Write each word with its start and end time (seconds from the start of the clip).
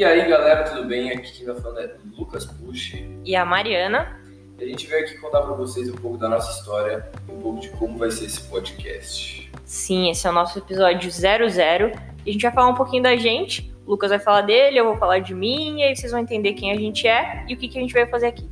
E 0.00 0.04
aí 0.04 0.26
galera, 0.26 0.64
tudo 0.64 0.88
bem? 0.88 1.10
Aqui 1.10 1.30
quem 1.30 1.44
tá 1.44 1.54
falando 1.56 1.78
é 1.80 1.94
Lucas 2.16 2.46
Push. 2.46 2.94
E 3.22 3.36
a 3.36 3.44
Mariana. 3.44 4.18
E 4.58 4.64
a 4.64 4.66
gente 4.66 4.86
veio 4.86 5.04
aqui 5.04 5.18
contar 5.18 5.42
pra 5.42 5.52
vocês 5.52 5.90
um 5.90 5.94
pouco 5.94 6.16
da 6.16 6.26
nossa 6.26 6.58
história 6.58 7.06
e 7.28 7.30
um 7.30 7.38
pouco 7.38 7.60
de 7.60 7.68
como 7.72 7.98
vai 7.98 8.10
ser 8.10 8.24
esse 8.24 8.40
podcast. 8.44 9.52
Sim, 9.62 10.08
esse 10.08 10.26
é 10.26 10.30
o 10.30 10.32
nosso 10.32 10.58
episódio 10.58 11.10
00. 11.10 11.92
E 12.24 12.30
a 12.30 12.32
gente 12.32 12.40
vai 12.40 12.50
falar 12.50 12.68
um 12.70 12.74
pouquinho 12.74 13.02
da 13.02 13.14
gente. 13.14 13.70
O 13.86 13.90
Lucas 13.90 14.08
vai 14.08 14.18
falar 14.18 14.40
dele, 14.40 14.80
eu 14.80 14.86
vou 14.86 14.96
falar 14.96 15.18
de 15.18 15.34
mim, 15.34 15.80
e 15.80 15.82
aí 15.82 15.94
vocês 15.94 16.10
vão 16.10 16.22
entender 16.22 16.54
quem 16.54 16.72
a 16.72 16.76
gente 16.76 17.06
é 17.06 17.44
e 17.46 17.52
o 17.52 17.58
que, 17.58 17.68
que 17.68 17.76
a 17.76 17.82
gente 17.82 17.92
vai 17.92 18.06
fazer 18.06 18.28
aqui. 18.28 18.48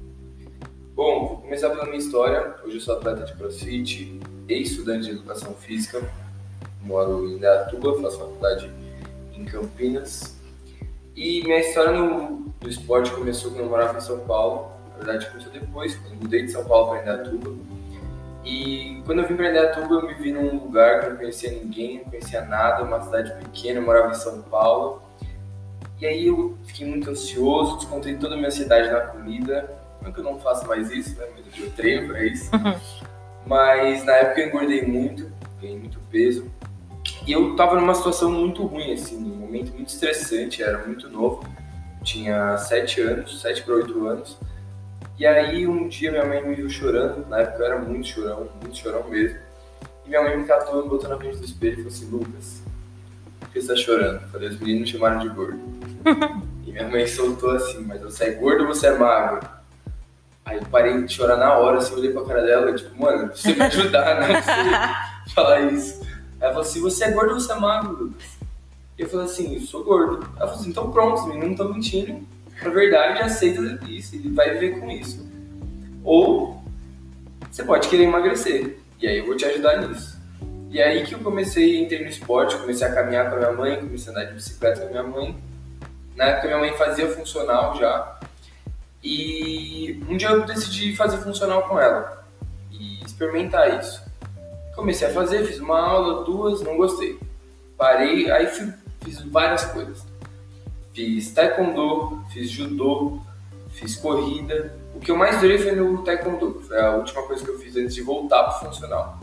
Bom, 0.95 1.29
vou 1.29 1.37
começar 1.39 1.71
pela 1.71 1.87
minha 1.87 1.97
história. 1.97 2.57
Hoje 2.63 2.75
eu 2.75 2.81
sou 2.83 2.95
atleta 2.95 3.25
de 3.25 3.33
crossfit, 3.33 4.21
ex-estudante 4.51 5.07
de 5.07 5.13
educação 5.13 5.55
física, 5.55 6.07
moro 6.83 7.27
em 7.27 7.39
Datuba, 7.39 7.99
faço 8.03 8.19
faculdade 8.19 8.71
em 9.33 9.47
Campinas. 9.47 10.38
E 11.19 11.43
minha 11.43 11.59
história 11.59 11.91
no, 11.91 12.47
no 12.63 12.69
esporte 12.69 13.11
começou 13.11 13.51
quando 13.51 13.65
eu 13.65 13.69
morava 13.69 13.99
em 13.99 14.01
São 14.01 14.21
Paulo. 14.21 14.71
Na 14.93 15.05
verdade, 15.05 15.29
começou 15.29 15.51
depois, 15.51 15.97
quando 15.97 16.13
eu 16.13 16.21
mudei 16.21 16.45
de 16.45 16.53
São 16.53 16.65
Paulo 16.65 16.91
para 16.91 17.03
Indatuba. 17.03 17.57
E 18.45 19.03
quando 19.05 19.23
eu 19.23 19.27
vim 19.27 19.35
para 19.35 19.51
Indatuba, 19.51 19.97
eu 19.97 20.07
me 20.07 20.15
vi 20.15 20.31
num 20.31 20.63
lugar 20.63 21.01
que 21.01 21.07
eu 21.07 21.11
não 21.11 21.17
conhecia 21.17 21.51
ninguém, 21.51 21.99
não 21.99 22.05
conhecia 22.05 22.43
nada, 22.43 22.85
uma 22.85 23.03
cidade 23.03 23.33
pequena, 23.33 23.81
eu 23.81 23.83
morava 23.85 24.13
em 24.13 24.15
São 24.15 24.43
Paulo. 24.43 25.03
E 26.01 26.07
aí 26.07 26.29
eu 26.29 26.57
fiquei 26.67 26.87
muito 26.87 27.11
ansioso, 27.11 27.79
descontei 27.79 28.15
toda 28.15 28.35
a 28.35 28.37
minha 28.37 28.47
ansiedade 28.47 28.89
na 28.89 29.01
comida. 29.01 29.77
Não 30.01 30.13
que 30.13 30.21
eu 30.21 30.25
não 30.25 30.39
faça 30.39 30.69
mais 30.69 30.89
isso, 30.93 31.19
né? 31.19 31.27
Mas 31.35 31.61
eu 31.61 31.69
treino 31.73 32.07
para 32.07 32.25
isso. 32.25 32.49
Mas 33.45 34.05
na 34.05 34.13
época 34.13 34.41
eu 34.41 34.47
engordei 34.47 34.83
muito, 34.83 35.33
ganhei 35.61 35.81
muito 35.81 35.99
peso. 36.13 36.49
E 37.29 37.33
eu 37.33 37.55
tava 37.55 37.79
numa 37.79 37.95
situação 37.95 38.33
muito 38.33 38.65
ruim, 38.65 38.91
assim, 38.91 39.21
num 39.21 39.37
momento 39.37 39.75
muito 39.75 39.91
estressante, 39.91 40.63
era 40.63 40.87
muito 40.87 41.11
novo, 41.11 41.47
tinha 42.03 42.57
7 42.57 43.03
anos, 43.03 43.43
7 43.43 43.65
para 43.65 43.75
8 43.75 44.07
anos. 44.07 44.39
E 45.19 45.27
aí 45.27 45.67
um 45.67 45.89
dia 45.89 46.11
minha 46.11 46.25
mãe 46.25 46.43
me 46.43 46.55
viu 46.55 46.71
chorando, 46.71 47.29
na 47.29 47.41
época 47.41 47.59
eu 47.59 47.67
era 47.67 47.79
muito 47.81 48.09
chorão, 48.09 48.49
muito 48.63 48.79
chorão 48.79 49.07
mesmo. 49.11 49.39
E 50.07 50.09
minha 50.09 50.23
mãe 50.23 50.39
me 50.39 50.47
catou, 50.47 50.83
me 50.83 50.89
botou 50.89 51.11
na 51.11 51.19
frente 51.19 51.37
do 51.37 51.45
espelho 51.45 51.75
e 51.75 51.77
falou 51.77 51.89
assim, 51.89 52.07
Lucas, 52.07 52.63
por 53.41 53.49
que 53.51 53.61
você 53.61 53.69
tá 53.69 53.77
chorando? 53.77 54.23
Eu 54.23 54.29
falei, 54.29 54.49
os 54.49 54.59
meninos 54.59 54.81
me 54.81 54.87
chamaram 54.87 55.19
de 55.19 55.29
gordo. 55.29 55.61
e 56.67 56.73
minha 56.73 56.89
mãe 56.89 57.07
soltou 57.07 57.51
assim, 57.51 57.85
mas 57.85 58.01
você 58.01 58.25
é 58.25 58.31
gordo 58.31 58.63
ou 58.63 58.69
você 58.69 58.87
é 58.87 58.97
magro? 58.97 59.47
Aí 60.47 60.57
eu 60.57 60.65
parei 60.71 61.03
de 61.03 61.13
chorar 61.13 61.37
na 61.37 61.59
hora, 61.59 61.77
assim, 61.77 61.95
olhei 61.95 62.11
pra 62.11 62.25
cara 62.25 62.41
dela, 62.41 62.73
tipo, 62.73 62.99
mano, 62.99 63.29
você 63.37 63.55
me 63.55 63.61
ajudar, 63.65 64.19
não 64.19 64.29
você 64.29 65.29
falar 65.35 65.61
isso. 65.73 66.18
Ela 66.49 66.55
falou 66.55 66.69
assim, 66.69 66.81
você 66.81 67.05
é 67.05 67.11
gordo 67.11 67.35
ou 67.35 67.41
você 67.41 67.53
é 67.53 67.57
magro, 67.57 68.05
Lucas? 68.05 68.39
Eu 68.97 69.09
falei 69.09 69.27
assim, 69.27 69.55
eu 69.55 69.61
sou 69.61 69.85
gordo. 69.85 70.27
Ela 70.37 70.47
falou 70.47 70.55
assim, 70.55 70.71
então 70.71 70.91
pronto, 70.91 71.21
os 71.21 71.27
meninos 71.27 71.45
não 71.45 71.53
estão 71.53 71.73
mentindo. 71.75 72.27
Na 72.63 72.71
verdade, 72.71 73.21
aceita 73.21 73.61
isso 73.87 74.17
e 74.17 74.29
vai 74.31 74.55
viver 74.55 74.81
com 74.81 74.91
isso. 74.91 75.29
Ou 76.03 76.63
você 77.51 77.63
pode 77.63 77.89
querer 77.89 78.05
emagrecer. 78.05 78.79
E 79.01 79.07
aí 79.07 79.19
eu 79.19 79.27
vou 79.27 79.37
te 79.37 79.45
ajudar 79.45 79.87
nisso. 79.87 80.19
E 80.71 80.81
aí 80.81 81.05
que 81.05 81.15
eu 81.15 81.19
comecei, 81.19 81.83
entrei 81.83 82.03
no 82.03 82.09
esporte, 82.09 82.57
comecei 82.57 82.87
a 82.87 82.95
caminhar 82.95 83.29
com 83.29 83.37
a 83.37 83.39
minha 83.39 83.53
mãe, 83.53 83.77
comecei 83.77 84.13
a 84.13 84.17
andar 84.17 84.25
de 84.25 84.35
bicicleta 84.35 84.81
com 84.81 84.87
a 84.87 84.91
minha 84.91 85.03
mãe. 85.03 85.37
Na 86.17 86.25
época 86.25 86.49
minha 86.49 86.59
mãe 86.59 86.73
fazia 86.79 87.09
funcional 87.11 87.79
já. 87.79 88.19
E 89.05 90.03
um 90.09 90.17
dia 90.17 90.31
eu 90.31 90.47
decidi 90.47 90.97
fazer 90.97 91.19
funcional 91.19 91.69
com 91.69 91.79
ela 91.79 92.27
e 92.73 93.05
experimentar 93.05 93.79
isso. 93.79 94.08
Comecei 94.79 95.09
a 95.09 95.13
fazer, 95.13 95.45
fiz 95.45 95.59
uma 95.59 95.77
aula, 95.77 96.23
duas, 96.23 96.63
não 96.63 96.77
gostei. 96.77 97.19
Parei, 97.77 98.31
aí 98.31 98.47
fui, 98.47 98.73
fiz 99.03 99.21
várias 99.23 99.65
coisas. 99.65 100.07
Fiz 100.95 101.33
taekwondo, 101.33 102.23
fiz 102.33 102.49
judô, 102.49 103.19
fiz 103.71 103.97
corrida. 103.97 104.79
O 104.95 105.01
que 105.01 105.11
eu 105.11 105.17
mais 105.17 105.41
durei 105.41 105.59
foi 105.59 105.73
no 105.73 106.05
taekwondo, 106.05 106.63
foi 106.65 106.81
a 106.81 106.93
última 106.93 107.25
coisa 107.25 107.45
que 107.45 107.51
eu 107.51 107.59
fiz 107.59 107.75
antes 107.75 107.93
de 107.93 108.03
voltar 108.03 108.45
pro 108.45 108.69
funcional. 108.69 109.19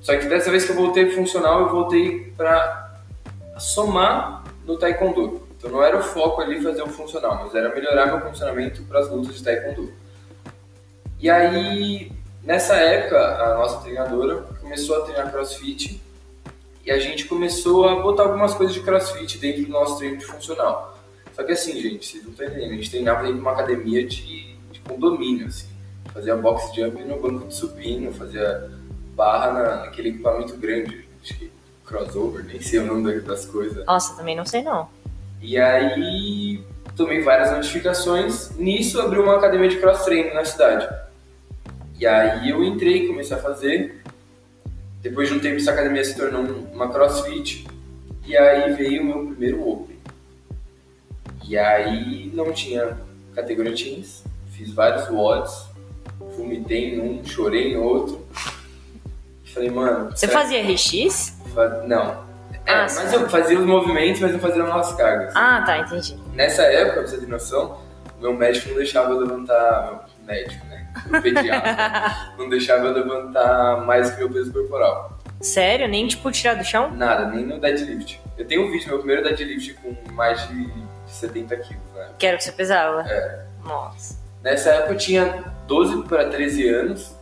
Só 0.00 0.16
que 0.16 0.26
dessa 0.26 0.48
vez 0.48 0.64
que 0.64 0.70
eu 0.70 0.76
voltei 0.76 1.06
pro 1.06 1.16
funcional, 1.16 1.62
eu 1.62 1.68
voltei 1.68 2.32
para 2.36 3.02
somar 3.58 4.44
no 4.64 4.78
taekwondo. 4.78 5.42
Então 5.58 5.72
não 5.72 5.82
era 5.82 5.98
o 5.98 6.02
foco 6.04 6.40
ali 6.40 6.62
fazer 6.62 6.82
o 6.82 6.88
funcional, 6.88 7.42
mas 7.42 7.52
era 7.52 7.74
melhorar 7.74 8.06
meu 8.06 8.20
funcionamento 8.20 8.84
para 8.84 9.00
as 9.00 9.10
lutas 9.10 9.34
de 9.34 9.42
taekwondo. 9.42 9.92
E 11.18 11.28
aí, 11.28 12.12
nessa 12.42 12.74
época, 12.74 13.18
a 13.18 13.54
nossa 13.54 13.80
treinadora 13.80 14.42
começou 14.60 14.96
a 14.96 15.04
treinar 15.04 15.30
crossfit 15.30 16.00
e 16.84 16.90
a 16.90 16.98
gente 16.98 17.26
começou 17.26 17.88
a 17.88 18.00
botar 18.00 18.24
algumas 18.24 18.54
coisas 18.54 18.74
de 18.74 18.80
crossfit 18.80 19.38
dentro 19.38 19.64
do 19.64 19.70
nosso 19.70 19.98
treino 19.98 20.18
de 20.18 20.24
funcional. 20.24 20.98
Só 21.34 21.42
que 21.42 21.52
assim, 21.52 21.80
gente, 21.80 22.06
vocês 22.06 22.24
não 22.24 22.32
estão 22.32 22.46
entendendo, 22.46 22.72
a 22.72 22.74
gente 22.74 22.90
treinava 22.90 23.20
dentro 23.20 23.36
de 23.36 23.40
uma 23.40 23.52
academia 23.52 24.06
de, 24.06 24.56
de 24.70 24.80
condomínio, 24.80 25.46
assim. 25.46 25.68
Fazia 26.12 26.36
box 26.36 26.74
jump 26.74 27.02
no 27.04 27.20
banco 27.20 27.48
de 27.48 27.54
supino, 27.54 28.12
fazia 28.12 28.70
barra 29.14 29.52
na, 29.52 29.76
naquele 29.84 30.10
equipamento 30.10 30.56
grande, 30.56 31.08
acho 31.22 31.38
que 31.38 31.50
crossover, 31.86 32.44
nem 32.44 32.60
sei 32.60 32.80
o 32.80 32.86
nome 32.86 33.20
das 33.20 33.46
coisas. 33.46 33.84
Nossa, 33.86 34.14
também 34.16 34.36
não 34.36 34.44
sei 34.44 34.62
não. 34.62 34.88
E 35.40 35.58
aí 35.58 36.62
tomei 36.96 37.22
várias 37.22 37.50
notificações. 37.50 38.50
Nisso 38.56 39.00
abriu 39.00 39.22
uma 39.22 39.36
academia 39.36 39.68
de 39.68 39.78
cross 39.78 40.04
training 40.04 40.34
na 40.34 40.44
cidade. 40.44 40.88
E 42.02 42.06
aí 42.08 42.50
eu 42.50 42.64
entrei, 42.64 43.06
comecei 43.06 43.36
a 43.36 43.38
fazer. 43.40 44.02
Depois 45.00 45.28
de 45.28 45.34
um 45.36 45.38
tempo 45.38 45.58
essa 45.58 45.70
academia 45.70 46.02
se 46.02 46.16
tornou 46.16 46.42
uma 46.72 46.88
crossfit. 46.92 47.64
E 48.26 48.36
aí 48.36 48.72
veio 48.72 49.02
o 49.02 49.04
meu 49.04 49.26
primeiro 49.28 49.68
Open. 49.68 49.96
E 51.46 51.56
aí 51.56 52.28
não 52.34 52.52
tinha 52.52 52.98
categoria 53.36 53.72
teens. 53.72 54.24
Fiz 54.50 54.72
vários 54.72 55.08
WODs. 55.08 55.66
Vomitei 56.36 56.96
em 56.96 57.00
um, 57.20 57.24
chorei 57.24 57.72
em 57.72 57.76
outro. 57.76 58.26
Falei, 59.54 59.70
mano. 59.70 60.10
Você 60.10 60.26
fazia 60.26 60.60
RX? 60.60 61.38
Não, 61.86 62.24
é, 62.66 62.72
Ah, 62.72 62.82
mas 62.82 62.90
sim. 62.94 63.14
eu 63.14 63.28
fazia 63.28 63.56
os 63.60 63.64
movimentos, 63.64 64.20
mas 64.20 64.32
não 64.32 64.40
fazia 64.40 64.64
as 64.64 64.92
cargas. 64.96 65.32
Ah, 65.36 65.62
tá, 65.64 65.78
entendi. 65.78 66.18
Nessa 66.34 66.62
época, 66.62 67.02
pra 67.02 67.06
você 67.06 67.18
ter 67.18 67.28
noção, 67.28 67.78
meu 68.20 68.34
médico 68.34 68.70
não 68.70 68.76
deixava 68.78 69.12
eu 69.12 69.20
levantar. 69.20 70.08
Meu 70.18 70.26
médico, 70.26 70.66
pediatra. 71.22 72.34
não 72.38 72.48
deixava 72.48 72.86
eu 72.86 72.92
levantar 72.92 73.84
mais 73.86 74.10
que 74.10 74.18
meu 74.18 74.30
peso 74.30 74.52
corporal. 74.52 75.18
Sério? 75.40 75.88
Nem 75.88 76.06
tipo 76.06 76.30
tirar 76.30 76.54
do 76.54 76.64
chão? 76.64 76.90
Nada, 76.94 77.26
nem 77.26 77.44
no 77.44 77.58
deadlift. 77.58 78.20
Eu 78.38 78.46
tenho 78.46 78.66
um 78.66 78.70
vídeo, 78.70 78.88
meu 78.88 78.98
primeiro 78.98 79.22
deadlift 79.22 79.74
com 79.74 80.12
mais 80.12 80.48
de 80.48 80.72
70 81.06 81.56
quilos, 81.56 81.82
né? 81.94 82.10
Que 82.18 82.26
era 82.26 82.36
o 82.36 82.38
que 82.38 82.44
você 82.44 82.52
pesava? 82.52 83.02
É. 83.02 83.44
Nossa. 83.64 84.16
Nessa 84.42 84.70
época 84.70 84.94
eu 84.94 84.98
tinha 84.98 85.44
12 85.66 86.04
para 86.04 86.28
13 86.28 86.68
anos. 86.68 87.14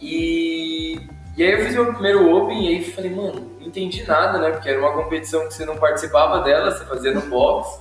E, 0.00 1.00
e 1.36 1.42
aí 1.42 1.52
eu 1.52 1.64
fiz 1.64 1.74
meu 1.74 1.92
primeiro 1.92 2.34
Open 2.34 2.66
e 2.66 2.68
aí 2.68 2.84
falei, 2.84 3.10
mano, 3.10 3.52
não 3.60 3.66
entendi 3.66 4.04
nada, 4.04 4.38
né? 4.38 4.50
Porque 4.50 4.68
era 4.68 4.78
uma 4.78 4.92
competição 4.92 5.46
que 5.46 5.54
você 5.54 5.64
não 5.64 5.76
participava 5.76 6.40
dela, 6.42 6.70
você 6.70 6.84
fazia 6.84 7.12
no 7.12 7.22
box. 7.22 7.80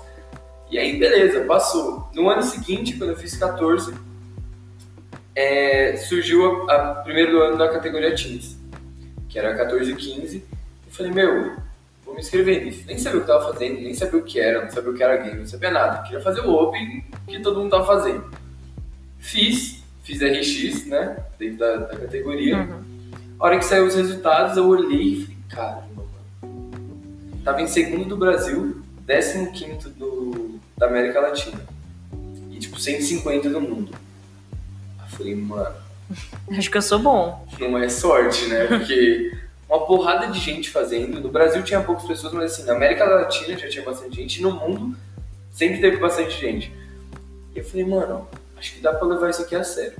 E 0.70 0.78
aí, 0.78 1.00
beleza, 1.00 1.46
passou. 1.46 2.08
No 2.14 2.30
ano 2.30 2.44
seguinte, 2.44 2.96
quando 2.98 3.12
eu 3.12 3.18
fiz 3.18 3.36
14, 3.36 3.94
é, 5.36 5.96
surgiu 5.98 6.70
a, 6.70 6.74
a 6.74 6.96
primeiro 6.96 7.42
ano 7.42 7.58
da 7.58 7.70
categoria 7.70 8.16
Teens, 8.16 8.58
que 9.28 9.38
era 9.38 9.56
14 9.56 9.92
e 9.92 9.96
15. 9.96 10.38
Eu 10.38 10.92
falei, 10.92 11.12
meu, 11.12 11.56
vou 12.04 12.14
me 12.14 12.22
inscrever 12.22 12.66
nisso. 12.66 12.84
Nem 12.88 12.98
sabia 12.98 13.20
o 13.20 13.24
que 13.24 13.32
eu 13.32 13.36
tava 13.38 13.54
fazendo, 13.54 13.82
nem 13.82 13.94
sabia 13.94 14.20
o 14.20 14.24
que 14.24 14.40
era, 14.40 14.64
não 14.64 14.72
sabia 14.72 14.90
o 14.90 14.94
que 14.94 15.04
era 15.04 15.18
game, 15.18 15.40
não 15.40 15.46
sabia 15.46 15.72
nada. 15.72 16.04
Queria 16.04 16.22
fazer 16.22 16.42
o 16.42 16.52
Open 16.52 17.04
que 17.28 17.40
todo 17.40 17.60
mundo 17.60 17.72
tava 17.72 17.86
fazendo. 17.86 18.24
Fiz, 19.20 19.84
fiz 20.04 20.20
RX, 20.22 20.88
né? 20.88 21.18
Dentro 21.38 21.60
da, 21.60 21.76
da 21.78 21.98
categoria. 21.98 22.58
Uhum. 22.58 22.84
A 23.40 23.46
hora 23.46 23.58
que 23.58 23.66
saiu 23.66 23.86
os 23.86 23.96
resultados, 23.96 24.58
eu 24.58 24.68
olhei 24.68 25.14
e 25.14 25.22
falei, 25.22 25.38
caramba, 25.50 26.04
mano. 26.42 27.42
Tava 27.44 27.62
em 27.62 27.68
segundo 27.68 28.06
do 28.06 28.18
Brasil, 28.18 28.82
15 29.08 29.90
do, 29.92 30.60
da 30.78 30.88
América 30.88 31.20
Latina. 31.20 31.60
E 32.52 32.60
tipo, 32.60 32.80
150 32.80 33.50
do 33.50 33.62
mundo. 33.62 33.92
Falei, 35.20 35.36
mano, 35.36 35.76
Acho 36.58 36.72
que 36.72 36.78
eu 36.78 36.82
sou 36.82 36.98
bom. 36.98 37.46
não 37.60 37.78
é 37.78 37.88
sorte, 37.88 38.48
né? 38.48 38.66
Porque 38.66 39.32
uma 39.70 39.86
porrada 39.86 40.26
de 40.28 40.40
gente 40.40 40.72
fazendo. 40.72 41.20
No 41.22 41.30
Brasil 41.30 41.62
tinha 41.62 41.82
poucas 41.82 42.06
pessoas, 42.06 42.34
mas 42.34 42.54
assim, 42.54 42.64
na 42.64 42.74
América 42.74 43.06
Latina 43.06 43.56
já 43.56 43.70
tinha 43.70 43.84
bastante 43.86 44.16
gente, 44.16 44.42
no 44.42 44.50
mundo 44.52 44.98
sempre 45.52 45.80
teve 45.80 45.98
bastante 45.98 46.32
gente. 46.42 46.74
E 47.54 47.60
eu 47.60 47.64
falei, 47.64 47.86
mano, 47.86 48.28
acho 48.58 48.74
que 48.74 48.82
dá 48.82 48.92
pra 48.94 49.08
levar 49.08 49.30
isso 49.30 49.44
aqui 49.44 49.56
a 49.56 49.64
sério. 49.64 49.94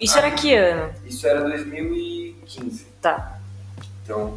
Isso 0.00 0.18
era 0.18 0.30
que 0.32 0.52
ano? 0.54 0.92
Isso 1.06 1.24
era 1.26 1.40
2015. 1.48 2.86
Tá. 3.00 3.38
Então, 4.02 4.36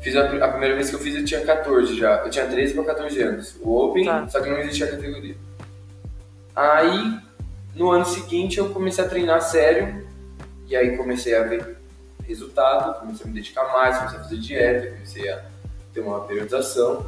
fiz 0.00 0.16
a, 0.16 0.22
a 0.44 0.48
primeira 0.48 0.74
vez 0.76 0.88
que 0.88 0.96
eu 0.96 1.00
fiz 1.00 1.14
eu 1.14 1.24
tinha 1.26 1.44
14 1.44 1.94
já. 1.94 2.22
Eu 2.24 2.30
tinha 2.30 2.46
13 2.46 2.72
para 2.72 2.84
14 2.84 3.20
anos. 3.22 3.56
O 3.60 3.84
Open, 3.84 4.04
Tá. 4.06 4.26
só 4.28 4.40
que 4.40 4.48
não 4.48 4.58
existia 4.60 4.86
a 4.86 4.90
categoria. 4.92 5.36
Aí, 6.54 7.18
no 7.76 7.90
ano 7.90 8.06
seguinte, 8.06 8.58
eu 8.58 8.70
comecei 8.70 9.04
a 9.04 9.08
treinar 9.08 9.42
sério. 9.42 10.06
E 10.66 10.74
aí 10.74 10.96
comecei 10.96 11.36
a 11.36 11.42
ver 11.42 11.76
resultado, 12.24 12.98
comecei 12.98 13.24
a 13.24 13.28
me 13.28 13.34
dedicar 13.34 13.72
mais, 13.72 13.98
comecei 13.98 14.18
a 14.18 14.22
fazer 14.22 14.38
dieta, 14.38 14.90
comecei 14.94 15.28
a 15.28 15.44
ter 15.92 16.00
uma 16.00 16.20
periodização. 16.20 17.06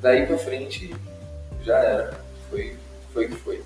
daí 0.00 0.26
pra 0.26 0.38
frente 0.38 0.94
já 1.62 1.76
era. 1.78 2.20
Foi, 2.50 2.76
foi 3.12 3.26
o 3.26 3.28
que 3.30 3.36
foi. 3.36 3.62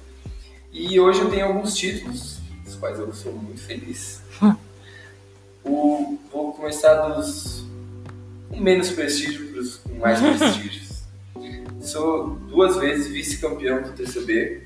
E 0.72 0.98
hoje 0.98 1.20
eu 1.20 1.30
tenho 1.30 1.46
alguns 1.46 1.74
títulos, 1.74 2.38
dos 2.64 2.76
quais 2.76 2.98
eu 2.98 3.12
sou 3.12 3.32
muito 3.32 3.60
feliz. 3.60 4.22
o, 5.64 6.18
vou 6.30 6.54
começar 6.54 7.08
dos 7.08 7.66
com 8.48 8.60
menos 8.60 8.90
prestígio 8.90 9.50
para 9.50 9.60
os 9.60 9.76
com 9.76 9.94
mais 9.94 10.20
prestígios. 10.38 11.02
Sou 11.82 12.30
duas 12.30 12.76
vezes 12.76 13.08
vice-campeão 13.08 13.82
do 13.82 13.92
TCB, 13.92 14.62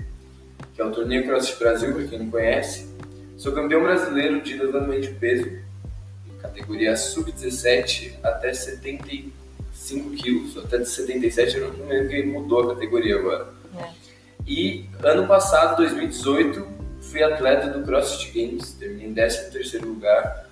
que 0.76 0.82
é 0.82 0.84
o 0.84 0.90
Torneio 0.90 1.24
CrossFit 1.24 1.58
Brasil, 1.58 1.94
para 1.94 2.04
quem 2.06 2.18
não 2.18 2.30
conhece. 2.30 2.94
Sou 3.38 3.52
campeão 3.52 3.82
brasileiro 3.82 4.42
de 4.42 4.58
levantamento 4.58 5.02
de 5.02 5.14
peso, 5.14 5.50
categoria 6.42 6.94
sub-17 6.94 8.12
até 8.22 8.52
75 8.52 10.10
quilos, 10.10 10.58
até 10.58 10.84
77, 10.84 11.56
eu 11.56 11.72
não 11.72 11.88
lembro 11.88 12.10
que 12.10 12.22
mudou 12.24 12.60
a 12.60 12.74
categoria 12.74 13.18
agora. 13.18 13.48
É. 13.78 13.88
E 14.46 14.84
ano 15.02 15.26
passado, 15.26 15.78
2018, 15.78 16.66
fui 17.00 17.22
atleta 17.22 17.70
do 17.70 17.82
CrossFit 17.82 18.32
Games, 18.38 18.74
terminei 18.74 19.08
em 19.08 19.14
13 19.14 19.78
lugar. 19.78 20.46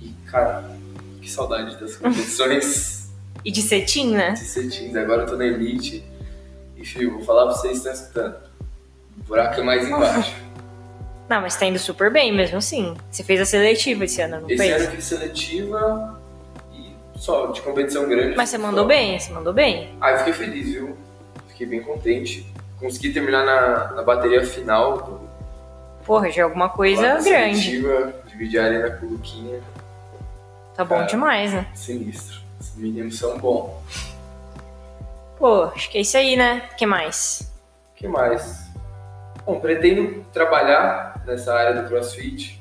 E, 0.00 0.14
cara, 0.30 0.64
que 1.20 1.30
saudade 1.30 1.78
das 1.78 1.96
competições. 1.96 3.12
e 3.44 3.50
de 3.50 3.60
cetim, 3.60 4.12
né? 4.12 4.32
De 4.32 4.44
cetim, 4.44 4.96
agora 4.96 5.22
eu 5.22 5.26
tô 5.26 5.36
na 5.36 5.44
Elite. 5.44 6.02
E, 6.74 6.86
filho, 6.86 7.12
vou 7.12 7.22
falar 7.22 7.44
pra 7.44 7.54
vocês 7.54 7.72
que 7.72 7.88
estão 7.88 7.92
escutando. 7.92 8.51
Buraco 9.32 9.60
é 9.60 9.62
mais 9.62 9.88
embaixo. 9.88 10.36
Não, 11.26 11.40
mas 11.40 11.56
tá 11.56 11.64
indo 11.64 11.78
super 11.78 12.12
bem 12.12 12.30
mesmo 12.30 12.58
assim. 12.58 12.94
Você 13.10 13.24
fez 13.24 13.40
a 13.40 13.46
seletiva 13.46 14.04
esse 14.04 14.20
ano, 14.20 14.42
não 14.42 14.50
esse 14.50 14.58
fez? 14.58 14.70
Esse 14.70 14.74
ano 14.74 14.84
eu 14.84 14.90
fiz 14.90 15.04
seletiva 15.06 16.20
e 16.74 16.94
só 17.16 17.46
de 17.46 17.62
competição 17.62 18.06
grande. 18.06 18.36
Mas 18.36 18.50
você 18.50 18.58
mandou 18.58 18.82
só. 18.82 18.88
bem, 18.88 19.18
você 19.18 19.32
mandou 19.32 19.54
bem. 19.54 19.96
Ah, 19.98 20.10
eu 20.10 20.18
fiquei 20.18 20.32
feliz, 20.34 20.66
viu? 20.66 20.94
Fiquei 21.48 21.66
bem 21.66 21.82
contente. 21.82 22.46
Consegui 22.78 23.14
terminar 23.14 23.46
na, 23.46 23.92
na 23.94 24.02
bateria 24.02 24.44
final 24.44 24.98
do. 25.00 25.20
Porra, 26.04 26.30
já 26.30 26.42
é 26.42 26.44
alguma 26.44 26.68
coisa 26.68 27.00
grande. 27.22 27.62
Seletiva, 27.62 28.14
dividir 28.26 28.60
a 28.60 28.64
arena 28.64 28.90
com 28.90 29.06
o 29.06 29.10
Luquinha. 29.12 29.60
Tá 30.76 30.84
bom 30.84 30.96
Cara, 30.96 31.06
demais, 31.06 31.54
né? 31.54 31.66
Sinistro. 31.72 32.42
Esses 32.60 32.76
meninos 32.76 33.18
são 33.18 33.38
bons. 33.38 33.70
Pô, 35.38 35.64
acho 35.74 35.88
que 35.88 35.96
é 35.96 36.02
isso 36.02 36.18
aí, 36.18 36.36
né? 36.36 36.68
O 36.72 36.76
que 36.76 36.84
mais? 36.84 37.50
O 37.92 37.96
que 37.96 38.06
mais? 38.06 38.70
Bom, 39.44 39.60
pretendo 39.60 40.24
trabalhar 40.32 41.22
nessa 41.26 41.54
área 41.54 41.82
do 41.82 41.88
CrossFit. 41.88 42.60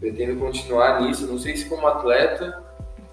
Pretendo 0.00 0.38
continuar 0.38 1.00
nisso. 1.00 1.26
Não 1.26 1.38
sei 1.38 1.56
se 1.56 1.66
como 1.66 1.86
atleta, 1.86 2.62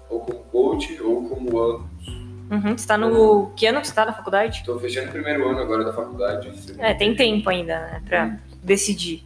ou 0.08 0.20
como 0.20 0.38
coach, 0.44 1.00
ou 1.00 1.28
como 1.28 1.60
ambos. 1.60 2.24
Uhum. 2.50 2.76
Você 2.76 2.86
tá 2.86 2.98
no. 2.98 3.50
Que 3.56 3.66
ano 3.66 3.80
que 3.80 3.88
você 3.88 3.94
tá 3.94 4.04
na 4.04 4.12
faculdade? 4.12 4.62
Tô 4.64 4.78
fechando 4.78 5.08
o 5.08 5.12
primeiro 5.12 5.48
ano 5.48 5.60
agora 5.60 5.84
da 5.84 5.92
faculdade. 5.92 6.52
É, 6.78 6.94
tem 6.94 7.14
tempo 7.14 7.48
ainda, 7.48 7.78
né? 7.78 8.02
Pra 8.06 8.26
hum. 8.26 8.38
decidir. 8.62 9.24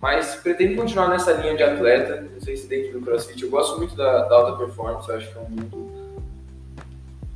Mas 0.00 0.34
pretendo 0.36 0.76
continuar 0.76 1.08
nessa 1.08 1.32
linha 1.32 1.56
de 1.56 1.62
atleta, 1.62 2.20
não 2.20 2.40
sei 2.40 2.56
se 2.56 2.68
dentro 2.68 2.98
do 2.98 3.04
CrossFit. 3.04 3.42
Eu 3.42 3.50
gosto 3.50 3.78
muito 3.78 3.96
da, 3.96 4.24
da 4.28 4.34
alta 4.34 4.58
performance, 4.58 5.08
eu 5.08 5.16
acho 5.16 5.30
que 5.30 5.38
é 5.38 5.40
um 5.40 5.48
mundo. 5.48 6.22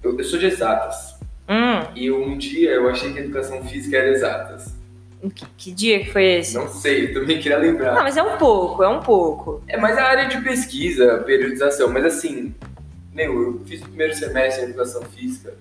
Eu, 0.02 0.16
eu 0.16 0.24
sou 0.24 0.38
de 0.38 0.46
exatas. 0.46 1.18
Hum. 1.48 1.90
E 1.96 2.12
um 2.12 2.36
dia 2.36 2.72
eu 2.72 2.88
achei 2.88 3.12
que 3.12 3.18
a 3.18 3.22
educação 3.22 3.64
física 3.64 3.96
era 3.96 4.10
exatas. 4.10 4.77
Que, 5.34 5.46
que, 5.56 5.72
dia 5.72 6.00
que 6.00 6.12
foi 6.12 6.24
esse? 6.24 6.54
Não 6.54 6.68
sei, 6.68 7.12
também 7.12 7.40
queria 7.40 7.58
lembrar. 7.58 7.94
Não, 7.94 8.02
mas 8.02 8.16
é 8.16 8.22
um 8.22 8.36
pouco, 8.36 8.82
é 8.82 8.88
um 8.88 9.00
pouco. 9.00 9.62
É 9.66 9.76
mais 9.76 9.98
a 9.98 10.04
área 10.04 10.28
de 10.28 10.40
pesquisa, 10.40 11.18
periodização, 11.26 11.88
mas 11.88 12.04
assim, 12.04 12.54
meu, 13.12 13.42
eu 13.42 13.60
fiz 13.66 13.80
o 13.80 13.84
primeiro 13.84 14.14
semestre 14.14 14.64
de 14.64 14.70
educação 14.70 15.02
física. 15.02 15.54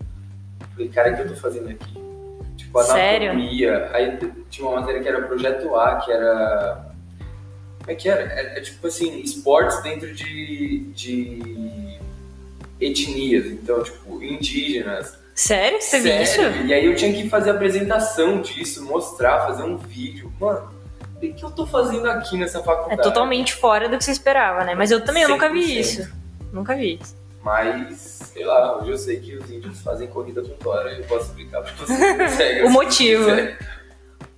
Falei, 0.74 0.89
cara, 0.89 1.12
o 1.12 1.15
que 1.15 1.21
eu 1.24 1.27
tô 1.30 1.36
fazendo 1.36 1.69
aqui? 1.69 1.94
Tipo, 2.56 2.80
anatomia. 2.80 3.89
Sério? 3.89 3.95
Aí 3.95 4.31
tinha 4.50 4.68
uma 4.68 4.80
matéria 4.80 5.01
que 5.01 5.07
era 5.07 5.21
projeto 5.24 5.75
A, 5.75 5.95
que 5.95 6.12
era 6.12 6.88
como 7.88 7.95
é 7.95 7.95
que 7.95 8.09
era? 8.09 8.21
É, 8.21 8.57
é 8.57 8.62
tipo 8.62 8.86
assim, 8.86 9.21
esportes 9.21 9.81
dentro 9.81 10.13
de, 10.13 10.80
de 10.94 11.98
etnias. 12.81 13.45
Então, 13.45 13.81
tipo, 13.81 14.21
indígenas. 14.21 15.18
Sério? 15.38 15.80
Você 15.80 16.00
viu 16.00 16.19
isso? 16.19 16.42
E 16.66 16.74
aí 16.74 16.84
eu 16.84 16.95
tinha 16.95 17.13
que 17.13 17.30
fazer 17.30 17.51
apresentação 17.51 18.42
disso, 18.42 18.84
mostrar, 18.84 19.45
fazer 19.45 19.62
um 19.62 19.78
vídeo. 19.78 20.34
Mano, 20.39 20.68
o 21.16 21.19
que 21.19 21.45
eu 21.45 21.51
tô 21.51 21.63
fazendo 21.68 22.10
aqui 22.10 22.36
nessa 22.36 22.63
faculdade? 22.63 23.00
É 23.00 23.04
totalmente 23.04 23.54
fora 23.54 23.88
do 23.88 24.00
que 24.00 24.04
você 24.04 24.12
esperava, 24.12 24.63
né? 24.63 24.74
Mas 24.74 24.89
eu 24.89 25.06
também 25.06 25.22
eu 25.22 25.30
nunca 25.30 25.48
vi 25.48 25.80
isso. 25.80 26.12
Nunca 26.51 26.75
vi 26.75 26.95
isso. 27.00 27.16
Mas, 27.44 28.31
sei 28.34 28.44
lá, 28.44 28.78
hoje 28.78 28.89
eu 28.89 28.98
sei 28.98 29.19
que 29.19 29.36
os 29.36 29.48
índios 29.51 29.80
fazem 29.81 30.07
corrida 30.07 30.42
com 30.42 30.50
tora. 30.56 30.92
Eu 30.92 31.04
posso 31.04 31.28
explicar 31.28 31.62
pra 31.62 31.72
você. 31.72 32.63
o 32.66 32.72
motivo. 32.72 33.30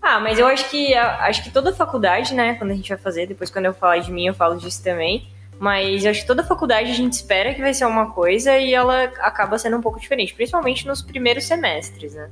Ah, 0.01 0.19
mas 0.19 0.37
eu 0.37 0.47
acho 0.47 0.69
que 0.69 0.93
acho 0.93 1.43
que 1.45 1.49
toda 1.49 1.73
faculdade, 1.73 2.33
né, 2.33 2.55
quando 2.55 2.71
a 2.71 2.75
gente 2.75 2.89
vai 2.89 2.97
fazer, 2.97 3.25
depois 3.25 3.49
quando 3.49 3.67
eu 3.67 3.73
falar 3.73 3.99
de 3.99 4.11
mim, 4.11 4.27
eu 4.27 4.33
falo 4.33 4.57
disso 4.57 4.83
também. 4.83 5.29
Mas 5.59 6.05
acho 6.05 6.21
que 6.21 6.27
toda 6.27 6.41
faculdade 6.41 6.89
a 6.89 6.93
gente 6.93 7.13
espera 7.13 7.53
que 7.53 7.61
vai 7.61 7.73
ser 7.73 7.85
uma 7.85 8.11
coisa 8.11 8.57
e 8.57 8.73
ela 8.73 9.03
acaba 9.19 9.57
sendo 9.57 9.75
um 9.75 9.81
pouco 9.81 9.99
diferente, 9.99 10.33
principalmente 10.33 10.87
nos 10.87 11.01
primeiros 11.01 11.43
semestres, 11.43 12.13
né? 12.13 12.29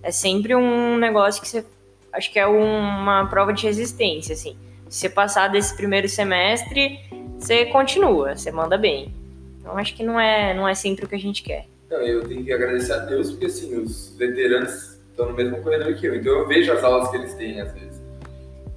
É 0.00 0.12
sempre 0.12 0.54
um 0.54 0.96
negócio 0.96 1.42
que 1.42 1.48
você 1.48 1.64
acho 2.12 2.32
que 2.32 2.38
é 2.38 2.46
uma 2.46 3.26
prova 3.26 3.52
de 3.52 3.66
resistência, 3.66 4.32
assim. 4.32 4.56
Se 4.88 5.00
você 5.00 5.08
passar 5.08 5.48
desse 5.48 5.76
primeiro 5.76 6.08
semestre, 6.08 7.00
você 7.36 7.66
continua, 7.66 8.36
você 8.36 8.50
manda 8.52 8.78
bem. 8.78 9.12
Então 9.58 9.76
acho 9.76 9.94
que 9.94 10.04
não 10.04 10.18
é 10.18 10.54
não 10.54 10.66
é 10.66 10.74
sempre 10.74 11.04
o 11.04 11.08
que 11.08 11.16
a 11.16 11.20
gente 11.20 11.42
quer. 11.42 11.66
Não, 11.90 11.98
eu 11.98 12.26
tenho 12.28 12.44
que 12.44 12.52
agradecer 12.52 12.92
a 12.92 12.98
Deus 12.98 13.30
porque 13.30 13.46
assim, 13.46 13.76
os 13.76 14.14
veteranos 14.16 14.98
estão 15.10 15.30
no 15.30 15.34
mesmo 15.34 15.60
corredor 15.62 15.94
que 15.94 16.06
eu. 16.06 16.14
Então 16.14 16.32
eu 16.32 16.46
vejo 16.46 16.72
as 16.72 16.84
aulas 16.84 17.10
que 17.10 17.16
eles 17.16 17.34
têm 17.34 17.60
às 17.60 17.72
vezes. 17.72 18.00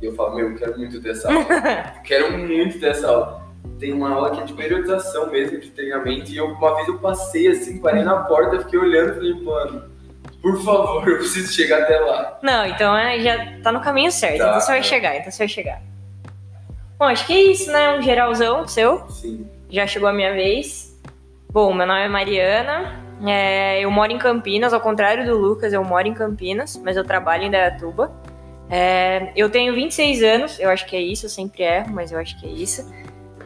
E 0.02 0.06
eu 0.06 0.16
falo, 0.16 0.36
meu, 0.36 0.50
eu 0.50 0.56
quero 0.56 0.78
muito 0.78 1.00
ter 1.00 1.12
essa 1.12 1.32
aula. 1.32 1.46
quero 2.04 2.38
muito 2.38 2.80
ter 2.80 2.88
essa 2.88 3.08
aula. 3.08 3.41
Tem 3.80 3.94
uma 3.94 4.12
aula 4.12 4.32
que 4.32 4.42
é 4.42 4.44
de 4.44 4.54
periodização 4.54 5.30
mesmo, 5.32 5.60
de 5.60 5.70
treinamento, 5.72 6.32
e 6.32 6.38
eu, 6.38 6.46
uma 6.46 6.76
vez 6.76 6.88
eu 6.88 7.00
passei 7.00 7.48
assim, 7.48 7.80
parei 7.80 8.04
na 8.04 8.18
porta, 8.24 8.60
fiquei 8.60 8.80
olhando 8.80 9.12
e 9.12 9.16
falei, 9.16 9.34
mano, 9.44 9.92
por 10.42 10.64
favor, 10.64 11.08
eu 11.08 11.18
preciso 11.18 11.52
chegar 11.52 11.84
até 11.84 12.00
lá. 12.00 12.40
Não, 12.42 12.66
então 12.66 12.96
é, 12.96 13.20
já 13.20 13.60
tá 13.64 13.72
no 13.72 13.82
caminho 13.82 14.12
certo, 14.12 14.38
tá, 14.38 14.48
então 14.48 14.60
você 14.60 14.72
vai 14.72 14.84
chegar, 14.84 15.16
então 15.18 15.32
você 15.32 15.38
vai 15.40 15.48
chegar. 15.48 15.82
Bom, 16.98 17.06
acho 17.06 17.26
que 17.26 17.34
é 17.34 17.42
isso, 17.42 17.72
né? 17.72 17.98
Um 17.98 18.02
geralzão 18.02 18.68
seu. 18.68 19.10
Sim. 19.10 19.48
Já 19.70 19.88
chegou 19.88 20.08
a 20.08 20.14
minha 20.14 20.34
vez. 20.34 20.96
Bom, 21.52 21.74
meu 21.74 21.88
nome 21.88 22.02
é 22.02 22.08
Mariana, 22.08 23.02
é, 23.26 23.82
eu 23.82 23.92
moro 23.92 24.12
em 24.12 24.18
Campinas, 24.18 24.74
ao 24.74 24.82
contrário 24.82 25.26
do 25.26 25.38
Lucas, 25.38 25.74
eu 25.74 25.84
moro 25.84 26.08
em 26.08 26.14
Campinas, 26.14 26.80
mas 26.84 26.98
eu 26.98 27.04
trabalho 27.04 27.44
em 27.44 27.52
Dayatuba. 27.52 28.12
É, 28.70 29.32
eu 29.36 29.50
tenho 29.50 29.74
26 29.76 30.24
anos, 30.24 30.60
eu 30.60 30.70
acho 30.70 30.86
que 30.86 30.96
é 30.96 31.02
isso, 31.02 31.26
eu 31.26 31.30
sempre 31.30 31.64
erro, 31.64 31.92
mas 31.92 32.12
eu 32.12 32.20
acho 32.20 32.40
que 32.40 32.48
é 32.48 32.50
isso. 32.50 32.90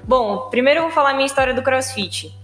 Bom, 0.08 0.50
primeiro 0.50 0.80
eu 0.80 0.84
vou 0.84 0.92
falar 0.92 1.12
a 1.12 1.14
minha 1.14 1.26
história 1.26 1.54
do 1.54 1.64
crossfit. 1.64 2.38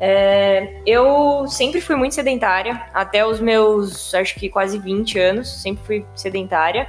É, 0.00 0.80
eu 0.86 1.46
sempre 1.48 1.80
fui 1.80 1.96
muito 1.96 2.14
sedentária, 2.14 2.88
até 2.94 3.26
os 3.26 3.40
meus, 3.40 4.14
acho 4.14 4.34
que 4.36 4.48
quase 4.48 4.78
20 4.78 5.18
anos, 5.18 5.62
sempre 5.62 5.84
fui 5.84 6.06
sedentária. 6.14 6.88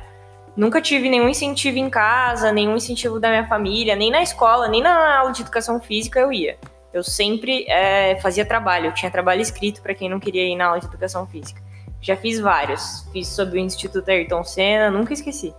Nunca 0.55 0.81
tive 0.81 1.09
nenhum 1.09 1.29
incentivo 1.29 1.77
em 1.77 1.89
casa, 1.89 2.51
nenhum 2.51 2.75
incentivo 2.75 3.19
da 3.19 3.29
minha 3.29 3.47
família, 3.47 3.95
nem 3.95 4.11
na 4.11 4.21
escola, 4.21 4.67
nem 4.67 4.81
na 4.81 5.17
aula 5.17 5.31
de 5.31 5.41
educação 5.41 5.79
física 5.79 6.19
eu 6.19 6.31
ia 6.31 6.57
eu 6.93 7.03
sempre 7.03 7.65
é, 7.67 8.19
fazia 8.21 8.45
trabalho, 8.45 8.87
eu 8.87 8.93
tinha 8.93 9.11
trabalho 9.11 9.41
escrito 9.41 9.81
para 9.81 9.93
quem 9.93 10.09
não 10.09 10.19
queria 10.19 10.43
ir 10.43 10.55
na 10.55 10.65
aula 10.65 10.79
de 10.79 10.87
educação 10.87 11.25
física. 11.27 11.61
Já 12.01 12.15
fiz 12.15 12.39
vários, 12.39 13.07
fiz 13.11 13.27
sobre 13.27 13.59
o 13.59 13.61
Instituto 13.61 14.09
Ayrton 14.09 14.43
Senna, 14.43 14.89
nunca 14.89 15.13
esqueci. 15.13 15.53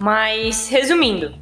Mas, 0.00 0.68
resumindo, 0.68 1.34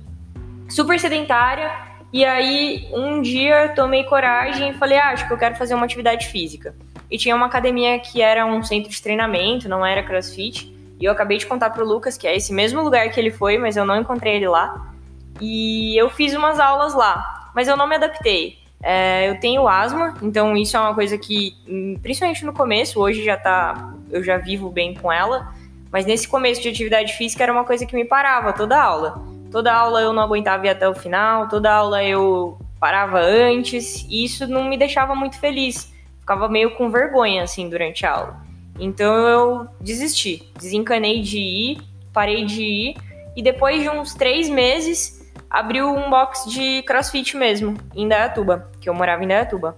super 0.69 0.99
sedentária, 0.99 1.71
e 2.13 2.25
aí 2.25 2.89
um 2.93 3.23
dia 3.23 3.73
tomei 3.75 4.05
coragem 4.05 4.71
e 4.71 4.75
falei, 4.75 4.99
ah, 4.99 5.11
acho 5.11 5.27
que 5.27 5.33
eu 5.33 5.39
quero 5.39 5.57
fazer 5.57 5.75
uma 5.75 5.87
atividade 5.87 6.29
física. 6.29 6.75
E 7.11 7.17
tinha 7.17 7.35
uma 7.35 7.47
academia 7.47 7.99
que 7.99 8.21
era 8.21 8.45
um 8.45 8.63
centro 8.63 8.91
de 8.91 9.01
treinamento, 9.03 9.69
não 9.69 9.85
era 9.85 10.03
crossfit, 10.03 10.75
e 11.01 11.05
eu 11.05 11.13
acabei 11.13 11.39
de 11.39 11.47
contar 11.47 11.71
pro 11.71 11.87
Lucas 11.87 12.17
que 12.17 12.27
é 12.27 12.37
esse 12.37 12.53
mesmo 12.53 12.83
lugar 12.83 13.11
que 13.11 13.19
ele 13.19 13.31
foi, 13.31 13.59
mas 13.59 13.77
eu 13.77 13.85
não 13.85 13.97
encontrei 13.97 14.37
ele 14.37 14.49
lá. 14.49 14.93
E 15.41 15.97
eu 15.97 16.11
fiz 16.11 16.35
umas 16.35 16.61
aulas 16.61 16.95
lá, 16.95 17.51
mas 17.55 17.67
eu 17.67 17.77
não 17.77 17.87
me 17.87 17.97
adaptei. 17.97 18.59
É, 18.83 19.29
eu 19.29 19.39
tenho 19.41 19.67
asma, 19.67 20.15
então 20.21 20.57
isso 20.57 20.77
é 20.77 20.81
uma 20.81 20.95
coisa 20.95 21.17
que, 21.17 21.55
hum, 21.69 21.99
principalmente 22.03 22.45
no 22.45 22.53
começo, 22.53 23.01
hoje 23.01 23.25
já 23.25 23.37
tá, 23.37 23.95
eu 24.11 24.23
já 24.23 24.39
vivo 24.39 24.71
bem 24.71 24.93
com 24.93 25.11
ela, 25.11 25.53
mas 25.91 26.05
nesse 26.05 26.27
começo 26.27 26.61
de 26.61 26.69
atividade 26.69 27.13
física 27.15 27.43
era 27.43 27.53
uma 27.53 27.65
coisa 27.65 27.87
que 27.87 27.95
me 27.95 28.05
parava 28.05 28.53
toda 28.53 28.81
aula. 28.81 29.23
Toda 29.53 29.73
aula 29.73 30.01
eu 30.01 30.15
não 30.15 30.23
aguentava 30.23 30.67
ir 30.67 30.71
até 30.71 30.89
o 30.89 30.95
final, 30.95 31.47
toda 31.47 31.71
aula 31.71 32.03
eu 32.03 32.59
parava 32.81 33.21
antes, 33.21 34.07
e 34.09 34.25
isso 34.25 34.47
não 34.47 34.65
me 34.65 34.79
deixava 34.79 35.15
muito 35.15 35.39
feliz. 35.39 35.93
Ficava 36.21 36.49
meio 36.49 36.75
com 36.75 36.91
vergonha 36.91 37.43
assim 37.43 37.69
durante 37.69 38.07
a 38.07 38.13
aula. 38.13 38.37
Então 38.81 39.15
eu 39.29 39.69
desisti, 39.79 40.51
desencanei 40.59 41.21
de 41.21 41.39
ir, 41.39 41.83
parei 42.15 42.47
de 42.47 42.63
ir, 42.63 42.97
e 43.37 43.43
depois 43.43 43.83
de 43.83 43.91
uns 43.91 44.15
três 44.15 44.49
meses 44.49 45.31
abriu 45.51 45.87
um 45.95 46.09
box 46.09 46.51
de 46.51 46.83
crossfit 46.85 47.37
mesmo, 47.37 47.77
em 47.95 48.09
Dayatuba, 48.09 48.71
que 48.81 48.89
eu 48.89 48.95
morava 48.95 49.23
em 49.23 49.29
Dayatuba. 49.29 49.77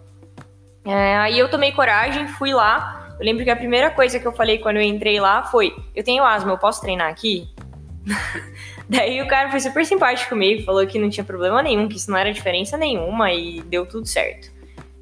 É, 0.85 1.17
aí 1.17 1.37
eu 1.37 1.51
tomei 1.51 1.73
coragem, 1.73 2.29
fui 2.29 2.53
lá 2.53 3.05
Eu 3.19 3.25
lembro 3.25 3.43
que 3.43 3.51
a 3.51 3.57
primeira 3.57 3.91
coisa 3.91 4.21
que 4.21 4.27
eu 4.27 4.33
falei 4.33 4.59
quando 4.59 4.77
eu 4.77 4.83
entrei 4.83 5.19
lá 5.19 5.43
foi: 5.45 5.75
Eu 5.95 6.05
tenho 6.05 6.23
asma, 6.25 6.53
eu 6.53 6.59
posso 6.59 6.81
treinar 6.81 7.11
aqui? 7.11 7.49
Daí 8.89 9.23
o 9.23 9.27
cara 9.27 9.51
foi 9.51 9.61
super 9.61 9.85
simpático 9.85 10.31
comigo, 10.31 10.63
falou 10.63 10.87
que 10.87 10.99
não 10.99 11.09
tinha 11.09 11.25
problema 11.25 11.63
nenhum, 11.63 11.89
que 11.89 11.97
isso 11.97 12.11
não 12.11 12.19
era 12.19 12.33
diferença 12.33 12.77
nenhuma 12.77 13.33
e 13.33 13.63
deu 13.63 13.87
tudo 13.87 14.07
certo. 14.07 14.53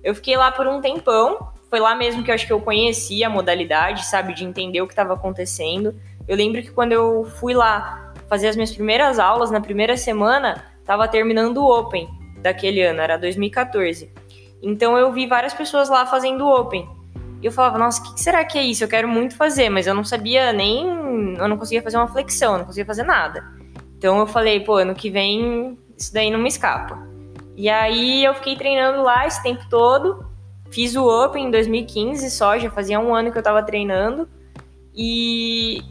Eu 0.02 0.14
fiquei 0.14 0.36
lá 0.36 0.52
por 0.52 0.66
um 0.66 0.80
tempão, 0.80 1.52
foi 1.68 1.80
lá 1.80 1.94
mesmo 1.94 2.22
que 2.22 2.30
eu 2.30 2.34
acho 2.34 2.46
que 2.46 2.52
eu 2.52 2.60
conheci 2.60 3.24
a 3.24 3.30
modalidade, 3.30 4.06
sabe, 4.06 4.34
de 4.34 4.44
entender 4.44 4.80
o 4.82 4.86
que 4.86 4.92
estava 4.92 5.14
acontecendo. 5.14 5.94
Eu 6.28 6.36
lembro 6.36 6.62
que 6.62 6.70
quando 6.70 6.92
eu 6.92 7.24
fui 7.40 7.54
lá 7.54 8.12
fazer 8.28 8.48
as 8.48 8.56
minhas 8.56 8.72
primeiras 8.72 9.18
aulas, 9.18 9.50
na 9.50 9.60
primeira 9.60 9.96
semana, 9.96 10.64
tava 10.84 11.08
terminando 11.08 11.58
o 11.58 11.66
Open 11.66 12.08
daquele 12.38 12.82
ano, 12.82 13.00
era 13.00 13.16
2014. 13.16 14.10
Então 14.62 14.96
eu 14.96 15.12
vi 15.12 15.26
várias 15.26 15.52
pessoas 15.52 15.88
lá 15.88 16.06
fazendo 16.06 16.46
Open. 16.46 16.88
E 17.42 17.46
eu 17.46 17.50
falava, 17.50 17.76
nossa, 17.76 18.00
o 18.00 18.14
que 18.14 18.20
será 18.20 18.44
que 18.44 18.56
é 18.56 18.62
isso? 18.62 18.84
Eu 18.84 18.88
quero 18.88 19.08
muito 19.08 19.36
fazer, 19.36 19.68
mas 19.68 19.86
eu 19.86 19.94
não 19.94 20.04
sabia 20.04 20.52
nem. 20.52 20.86
Eu 21.36 21.48
não 21.48 21.56
conseguia 21.56 21.82
fazer 21.82 21.96
uma 21.96 22.06
flexão, 22.06 22.58
não 22.58 22.64
conseguia 22.64 22.86
fazer 22.86 23.02
nada. 23.02 23.44
Então 24.02 24.18
eu 24.18 24.26
falei, 24.26 24.58
pô, 24.58 24.78
ano 24.78 24.96
que 24.96 25.08
vem 25.08 25.78
isso 25.96 26.12
daí 26.12 26.28
não 26.28 26.40
me 26.40 26.48
escapa. 26.48 26.98
E 27.56 27.68
aí 27.68 28.24
eu 28.24 28.34
fiquei 28.34 28.56
treinando 28.56 29.00
lá 29.00 29.28
esse 29.28 29.40
tempo 29.44 29.62
todo. 29.70 30.26
Fiz 30.72 30.96
o 30.96 31.06
Open 31.06 31.46
em 31.46 31.50
2015 31.52 32.28
só, 32.32 32.58
já 32.58 32.68
fazia 32.68 32.98
um 32.98 33.14
ano 33.14 33.30
que 33.30 33.38
eu 33.38 33.42
tava 33.44 33.62
treinando. 33.62 34.28
E 34.92 35.82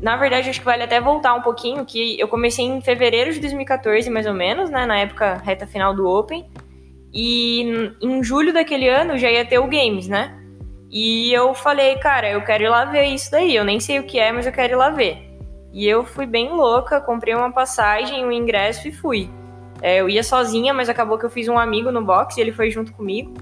na 0.00 0.16
verdade 0.16 0.50
acho 0.50 0.58
que 0.58 0.64
vale 0.64 0.82
até 0.82 1.00
voltar 1.00 1.34
um 1.34 1.40
pouquinho, 1.40 1.84
que 1.86 2.18
eu 2.18 2.26
comecei 2.26 2.64
em 2.64 2.80
fevereiro 2.80 3.32
de 3.32 3.38
2014, 3.38 4.10
mais 4.10 4.26
ou 4.26 4.34
menos, 4.34 4.68
né? 4.68 4.84
Na 4.84 4.98
época 4.98 5.34
reta 5.34 5.64
final 5.64 5.94
do 5.94 6.04
Open. 6.04 6.44
E 7.14 7.62
em 8.02 8.24
julho 8.24 8.52
daquele 8.52 8.88
ano 8.88 9.16
já 9.16 9.30
ia 9.30 9.44
ter 9.44 9.60
o 9.60 9.68
Games, 9.68 10.08
né? 10.08 10.36
E 10.90 11.32
eu 11.32 11.54
falei, 11.54 11.94
cara, 11.98 12.28
eu 12.28 12.42
quero 12.42 12.64
ir 12.64 12.68
lá 12.68 12.86
ver 12.86 13.04
isso 13.04 13.30
daí. 13.30 13.54
Eu 13.54 13.64
nem 13.64 13.78
sei 13.78 14.00
o 14.00 14.02
que 14.02 14.18
é, 14.18 14.32
mas 14.32 14.46
eu 14.46 14.52
quero 14.52 14.72
ir 14.72 14.76
lá 14.76 14.90
ver. 14.90 15.31
E 15.72 15.88
eu 15.88 16.04
fui 16.04 16.26
bem 16.26 16.50
louca, 16.50 17.00
comprei 17.00 17.34
uma 17.34 17.50
passagem, 17.50 18.24
um 18.24 18.32
ingresso 18.32 18.86
e 18.86 18.92
fui. 18.92 19.30
É, 19.80 20.00
eu 20.00 20.08
ia 20.08 20.22
sozinha, 20.22 20.72
mas 20.72 20.88
acabou 20.88 21.18
que 21.18 21.24
eu 21.24 21.30
fiz 21.30 21.48
um 21.48 21.58
amigo 21.58 21.90
no 21.90 22.04
box 22.04 22.36
e 22.36 22.40
ele 22.40 22.52
foi 22.52 22.70
junto 22.70 22.92
comigo. 22.92 23.32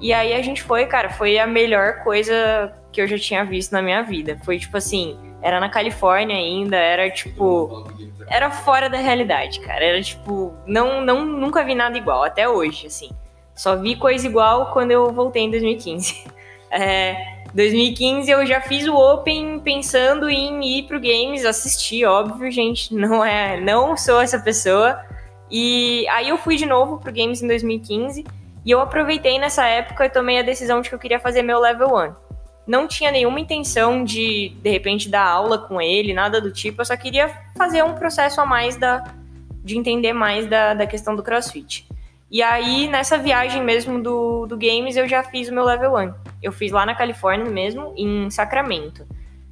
E 0.00 0.12
aí 0.12 0.32
a 0.32 0.42
gente 0.42 0.62
foi, 0.62 0.86
cara, 0.86 1.10
foi 1.10 1.38
a 1.38 1.46
melhor 1.46 2.02
coisa 2.02 2.72
que 2.90 3.00
eu 3.00 3.06
já 3.06 3.18
tinha 3.18 3.44
visto 3.44 3.72
na 3.72 3.82
minha 3.82 4.02
vida. 4.02 4.38
Foi 4.44 4.58
tipo 4.58 4.76
assim, 4.76 5.18
era 5.42 5.58
na 5.58 5.68
Califórnia 5.68 6.36
ainda, 6.36 6.76
era 6.76 7.10
tipo. 7.10 7.86
Era 8.28 8.50
fora 8.50 8.88
da 8.88 8.98
realidade, 8.98 9.60
cara. 9.60 9.84
Era 9.84 10.00
tipo. 10.00 10.54
Não, 10.66 11.00
não, 11.00 11.24
nunca 11.24 11.64
vi 11.64 11.74
nada 11.74 11.98
igual, 11.98 12.22
até 12.22 12.48
hoje, 12.48 12.86
assim. 12.86 13.10
Só 13.54 13.76
vi 13.76 13.96
coisa 13.96 14.26
igual 14.26 14.72
quando 14.72 14.92
eu 14.92 15.12
voltei 15.12 15.42
em 15.42 15.50
2015. 15.50 16.24
É, 16.74 17.31
2015 17.54 18.30
eu 18.30 18.46
já 18.46 18.60
fiz 18.60 18.86
o 18.86 18.94
Open 18.94 19.60
pensando 19.60 20.28
em 20.28 20.78
ir 20.78 20.84
pro 20.84 20.98
games, 20.98 21.44
assistir, 21.44 22.04
óbvio, 22.06 22.50
gente, 22.50 22.94
não 22.94 23.24
é, 23.24 23.60
não 23.60 23.96
sou 23.96 24.20
essa 24.20 24.38
pessoa. 24.38 24.98
E 25.50 26.06
aí 26.08 26.30
eu 26.30 26.38
fui 26.38 26.56
de 26.56 26.64
novo 26.64 26.98
pro 26.98 27.12
games 27.12 27.42
em 27.42 27.46
2015 27.46 28.24
e 28.64 28.70
eu 28.70 28.80
aproveitei 28.80 29.38
nessa 29.38 29.66
época 29.66 30.06
e 30.06 30.10
tomei 30.10 30.38
a 30.38 30.42
decisão 30.42 30.80
de 30.80 30.88
que 30.88 30.94
eu 30.94 30.98
queria 30.98 31.20
fazer 31.20 31.42
meu 31.42 31.60
level 31.60 31.94
1. 31.94 32.14
Não 32.66 32.88
tinha 32.88 33.10
nenhuma 33.10 33.40
intenção 33.40 34.02
de 34.02 34.50
de 34.62 34.70
repente 34.70 35.10
dar 35.10 35.26
aula 35.26 35.58
com 35.58 35.80
ele, 35.80 36.14
nada 36.14 36.40
do 36.40 36.50
tipo, 36.50 36.80
eu 36.80 36.84
só 36.86 36.96
queria 36.96 37.28
fazer 37.56 37.82
um 37.84 37.94
processo 37.94 38.40
a 38.40 38.46
mais 38.46 38.76
da 38.76 39.04
de 39.62 39.76
entender 39.76 40.12
mais 40.12 40.46
da, 40.46 40.74
da 40.74 40.86
questão 40.86 41.14
do 41.14 41.22
CrossFit. 41.22 41.86
E 42.32 42.40
aí, 42.40 42.88
nessa 42.88 43.18
viagem 43.18 43.62
mesmo 43.62 44.02
do, 44.02 44.46
do 44.46 44.56
Games, 44.56 44.96
eu 44.96 45.06
já 45.06 45.22
fiz 45.22 45.50
o 45.50 45.54
meu 45.54 45.64
level 45.64 45.94
1. 45.94 46.14
Eu 46.42 46.50
fiz 46.50 46.72
lá 46.72 46.86
na 46.86 46.94
Califórnia 46.94 47.44
mesmo, 47.50 47.92
em 47.94 48.30
Sacramento. 48.30 49.06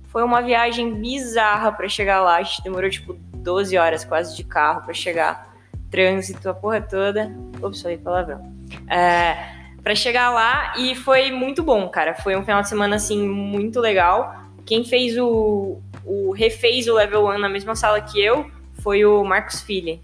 Foi 0.09 0.23
uma 0.23 0.41
viagem 0.41 0.95
bizarra 0.95 1.71
para 1.73 1.87
chegar 1.91 2.23
lá. 2.23 2.37
A 2.37 2.43
gente 2.43 2.63
demorou 2.63 2.89
tipo 2.89 3.13
12 3.35 3.77
horas 3.77 4.03
quase 4.03 4.35
de 4.35 4.43
carro 4.45 4.81
para 4.81 4.95
chegar. 4.95 5.55
Trânsito, 5.91 6.49
a 6.49 6.55
porra 6.55 6.81
toda. 6.81 7.31
Ops, 7.61 7.83
falei 7.83 7.99
palavrão. 7.99 8.51
É, 8.89 9.37
para 9.83 9.95
chegar 9.95 10.31
lá 10.31 10.73
e 10.79 10.95
foi 10.95 11.31
muito 11.31 11.63
bom, 11.63 11.87
cara. 11.87 12.15
Foi 12.15 12.35
um 12.35 12.43
final 12.43 12.63
de 12.63 12.71
semana 12.71 12.97
assim 12.97 13.29
muito 13.29 13.79
legal. 13.79 14.47
Quem 14.65 14.85
fez 14.87 15.19
o, 15.19 15.79
o 16.03 16.33
refez 16.33 16.89
o 16.89 16.95
level 16.95 17.27
1 17.27 17.41
na 17.41 17.49
mesma 17.51 17.77
sala 17.77 18.01
que 18.01 18.19
eu 18.19 18.51
foi 18.83 19.05
o 19.05 19.23
Marcos 19.23 19.61
Filho. 19.61 20.01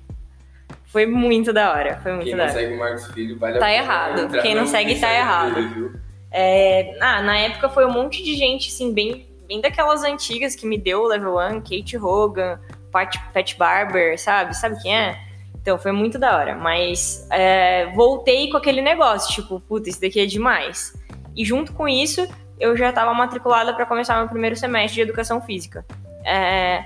Foi 0.97 1.05
muito 1.05 1.53
da 1.53 1.73
hora. 1.75 2.01
Foi 2.03 2.13
muito 2.13 2.25
Quem 2.25 2.35
da 2.35 2.45
não 2.47 2.51
hora. 2.51 2.59
segue 2.59 2.75
o 2.75 2.79
Marcos 2.79 3.07
Filho, 3.09 3.39
vale 3.39 3.59
Tá 3.59 3.67
a 3.67 3.69
pena 3.69 3.83
errado. 3.83 4.41
Quem 4.41 4.55
não 4.55 4.67
segue, 4.67 4.99
tá 4.99 5.13
errado. 5.13 5.55
dele, 5.55 5.69
viu? 5.69 5.93
É, 6.31 6.97
ah, 7.03 7.21
na 7.21 7.37
época 7.37 7.69
foi 7.69 7.85
um 7.85 7.93
monte 7.93 8.23
de 8.25 8.35
gente, 8.35 8.71
assim, 8.71 8.95
bem, 8.95 9.29
bem 9.47 9.61
daquelas 9.61 10.03
antigas 10.03 10.55
que 10.57 10.67
me 10.67 10.79
deu 10.79 11.03
o 11.03 11.07
level 11.07 11.37
1, 11.37 11.61
Kate 11.61 11.99
Hogan, 11.99 12.59
Pat, 12.91 13.15
Pat 13.35 13.55
Barber, 13.59 14.19
sabe? 14.19 14.57
Sabe 14.57 14.81
quem 14.81 14.97
é? 14.97 15.19
Então, 15.61 15.77
foi 15.77 15.93
muito 15.93 16.19
da 16.19 16.35
hora. 16.35 16.55
Mas 16.55 17.29
é, 17.31 17.93
voltei 17.95 18.49
com 18.49 18.57
aquele 18.57 18.81
negócio, 18.81 19.35
tipo, 19.35 19.61
puta, 19.61 19.91
isso 19.91 20.01
daqui 20.01 20.19
é 20.19 20.25
demais. 20.25 20.95
E 21.37 21.45
junto 21.45 21.75
com 21.75 21.87
isso, 21.87 22.27
eu 22.59 22.75
já 22.75 22.89
estava 22.89 23.13
matriculada 23.13 23.75
para 23.75 23.85
começar 23.85 24.17
meu 24.17 24.29
primeiro 24.29 24.57
semestre 24.57 24.95
de 24.95 25.03
educação 25.03 25.43
física. 25.43 25.85
É, 26.25 26.83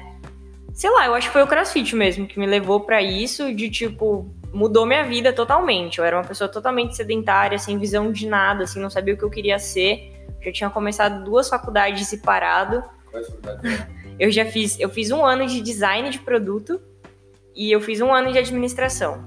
sei 0.81 0.89
lá, 0.89 1.05
eu 1.05 1.15
acho 1.15 1.27
que 1.27 1.33
foi 1.35 1.43
o 1.43 1.47
CrossFit 1.47 1.95
mesmo 1.95 2.27
que 2.27 2.39
me 2.39 2.47
levou 2.47 2.81
para 2.81 3.03
isso, 3.03 3.55
de 3.55 3.69
tipo, 3.69 4.35
mudou 4.51 4.87
minha 4.87 5.05
vida 5.05 5.31
totalmente. 5.31 5.99
Eu 5.99 6.07
era 6.07 6.17
uma 6.17 6.25
pessoa 6.25 6.49
totalmente 6.49 6.97
sedentária, 6.97 7.59
sem 7.59 7.77
visão 7.77 8.11
de 8.11 8.27
nada, 8.27 8.65
assim, 8.65 8.81
não 8.81 8.89
sabia 8.89 9.13
o 9.13 9.17
que 9.19 9.23
eu 9.23 9.29
queria 9.29 9.59
ser. 9.59 10.11
Já 10.41 10.51
tinha 10.51 10.71
começado 10.71 11.23
duas 11.23 11.51
faculdades 11.51 12.09
separado. 12.09 12.83
Qual 13.11 13.23
é 13.23 13.27
a 13.27 13.29
sua 13.29 13.37
faculdade? 13.43 13.87
Eu 14.19 14.31
já 14.31 14.47
fiz, 14.47 14.81
eu 14.81 14.89
fiz 14.89 15.11
um 15.11 15.23
ano 15.23 15.47
de 15.47 15.61
design 15.61 16.09
de 16.09 16.19
produto 16.19 16.81
e 17.55 17.71
eu 17.71 17.83
fiz 17.83 18.01
um 18.01 18.11
ano 18.11 18.33
de 18.33 18.39
administração. 18.39 19.23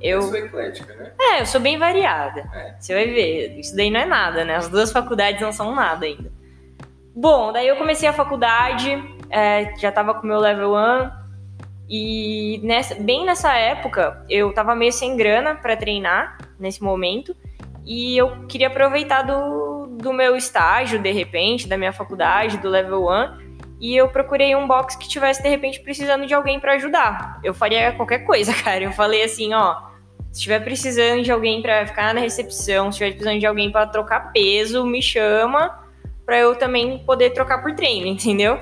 Eu 0.00 0.20
Eu, 0.20 0.22
sou 0.22 0.36
eclética, 0.36 0.94
né? 0.94 1.12
é, 1.20 1.42
eu 1.42 1.46
sou 1.46 1.60
bem 1.60 1.78
variada. 1.78 2.40
É. 2.54 2.74
Você 2.80 2.94
vai 2.94 3.04
ver, 3.04 3.58
isso 3.60 3.76
daí 3.76 3.90
não 3.90 4.00
é 4.00 4.06
nada, 4.06 4.46
né? 4.46 4.56
As 4.56 4.68
duas 4.70 4.90
faculdades 4.90 5.42
não 5.42 5.52
são 5.52 5.74
nada 5.74 6.06
ainda. 6.06 6.32
Bom, 7.14 7.52
daí 7.52 7.68
eu 7.68 7.76
comecei 7.76 8.08
a 8.08 8.14
faculdade, 8.14 9.02
é, 9.30 9.74
já 9.78 9.90
tava 9.90 10.14
com 10.14 10.26
meu 10.26 10.38
level 10.38 10.74
1, 10.74 11.10
e 11.88 12.60
nessa, 12.64 12.94
bem 12.96 13.24
nessa 13.24 13.54
época 13.54 14.24
eu 14.28 14.52
tava 14.52 14.74
meio 14.74 14.92
sem 14.92 15.16
grana 15.16 15.54
pra 15.54 15.76
treinar 15.76 16.38
nesse 16.58 16.82
momento, 16.82 17.34
e 17.84 18.16
eu 18.16 18.46
queria 18.46 18.66
aproveitar 18.66 19.22
do, 19.22 19.86
do 20.00 20.12
meu 20.12 20.36
estágio, 20.36 20.98
de 20.98 21.12
repente, 21.12 21.68
da 21.68 21.78
minha 21.78 21.92
faculdade, 21.92 22.58
do 22.58 22.68
level 22.68 23.08
1, 23.08 23.46
e 23.80 23.94
eu 23.94 24.08
procurei 24.08 24.56
um 24.56 24.66
box 24.66 24.96
que 24.96 25.08
tivesse, 25.08 25.42
de 25.42 25.48
repente, 25.48 25.80
precisando 25.80 26.26
de 26.26 26.34
alguém 26.34 26.58
pra 26.58 26.74
ajudar. 26.74 27.38
Eu 27.44 27.52
faria 27.52 27.92
qualquer 27.92 28.20
coisa, 28.20 28.52
cara. 28.64 28.82
Eu 28.82 28.92
falei 28.92 29.22
assim, 29.22 29.52
ó, 29.54 29.74
se 30.32 30.40
estiver 30.40 30.60
precisando 30.60 31.22
de 31.22 31.30
alguém 31.30 31.62
pra 31.62 31.86
ficar 31.86 32.14
na 32.14 32.20
recepção, 32.20 32.90
se 32.90 32.96
estiver 32.96 33.10
precisando 33.12 33.38
de 33.38 33.46
alguém 33.46 33.70
pra 33.70 33.86
trocar 33.86 34.32
peso, 34.32 34.84
me 34.84 35.02
chama 35.02 35.78
pra 36.24 36.38
eu 36.38 36.56
também 36.56 36.98
poder 37.00 37.30
trocar 37.30 37.62
por 37.62 37.74
treino, 37.74 38.06
entendeu? 38.08 38.58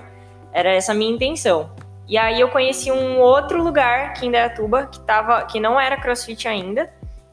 Era 0.55 0.71
essa 0.71 0.95
minha 0.95 1.13
intenção. 1.13 1.71
E 2.09 2.17
aí 2.17 2.41
eu 2.41 2.49
conheci 2.49 2.93
um 2.93 3.19
outro 3.19 3.63
lugar 3.63 4.07
aqui 4.07 4.27
em 4.27 4.31
Dayatuba 4.31 4.87
que 4.87 5.01
tava 5.01 5.43
que 5.47 5.59
não 5.59 5.81
era 5.81 6.01
CrossFit 6.01 6.47
ainda, 6.47 6.91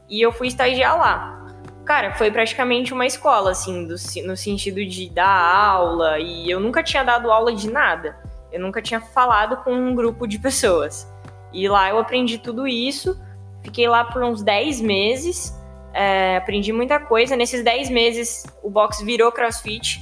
e 0.09 0.19
eu 0.19 0.31
fui 0.31 0.47
estagiar 0.47 0.97
lá. 0.97 1.45
Cara, 1.85 2.13
foi 2.13 2.31
praticamente 2.31 2.93
uma 2.93 3.05
escola 3.05 3.51
assim, 3.51 3.85
do, 3.85 3.95
no 4.25 4.35
sentido 4.35 4.85
de 4.85 5.09
dar 5.09 5.27
aula, 5.27 6.19
e 6.19 6.49
eu 6.49 6.59
nunca 6.59 6.81
tinha 6.81 7.03
dado 7.03 7.31
aula 7.31 7.53
de 7.53 7.69
nada. 7.69 8.17
Eu 8.51 8.59
nunca 8.59 8.81
tinha 8.81 8.99
falado 8.99 9.57
com 9.63 9.73
um 9.73 9.95
grupo 9.95 10.27
de 10.27 10.37
pessoas. 10.37 11.07
E 11.53 11.67
lá 11.67 11.89
eu 11.89 11.99
aprendi 11.99 12.37
tudo 12.37 12.67
isso. 12.67 13.19
Fiquei 13.63 13.87
lá 13.87 14.03
por 14.05 14.23
uns 14.23 14.43
10 14.43 14.81
meses. 14.81 15.57
é, 15.93 16.37
aprendi 16.37 16.71
muita 16.71 16.99
coisa. 16.99 17.35
Nesses 17.35 17.63
10 17.63 17.89
meses, 17.89 18.45
o 18.63 18.69
box 18.69 19.03
virou 19.03 19.31
crossfit. 19.31 19.99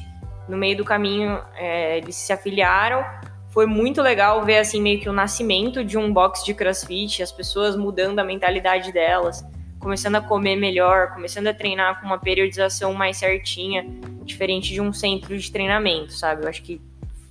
No 0.49 0.57
meio 0.57 0.75
do 0.75 0.83
caminho, 0.83 1.39
é, 1.55 1.99
eles 1.99 2.15
se 2.15 2.33
afiliaram. 2.33 3.05
Foi 3.51 3.67
muito 3.67 4.01
legal 4.01 4.43
ver, 4.43 4.57
assim, 4.57 4.81
meio 4.81 4.99
que 4.99 5.07
o 5.07 5.13
nascimento 5.13 5.83
de 5.83 5.95
um 5.95 6.11
box 6.11 6.43
de 6.43 6.55
crossfit. 6.55 7.21
As 7.21 7.31
pessoas 7.31 7.75
mudando 7.75 8.17
a 8.17 8.23
mentalidade 8.23 8.91
delas. 8.91 9.45
Começando 9.79 10.15
a 10.15 10.21
comer 10.21 10.55
melhor. 10.55 11.13
Começando 11.13 11.47
a 11.47 11.53
treinar 11.53 12.01
com 12.01 12.07
uma 12.07 12.17
periodização 12.17 12.95
mais 12.95 13.17
certinha. 13.17 13.85
Diferente 14.23 14.73
de 14.73 14.81
um 14.81 14.91
centro 14.91 15.37
de 15.37 15.51
treinamento, 15.51 16.13
sabe? 16.13 16.43
Eu 16.43 16.49
acho 16.49 16.63
que 16.63 16.81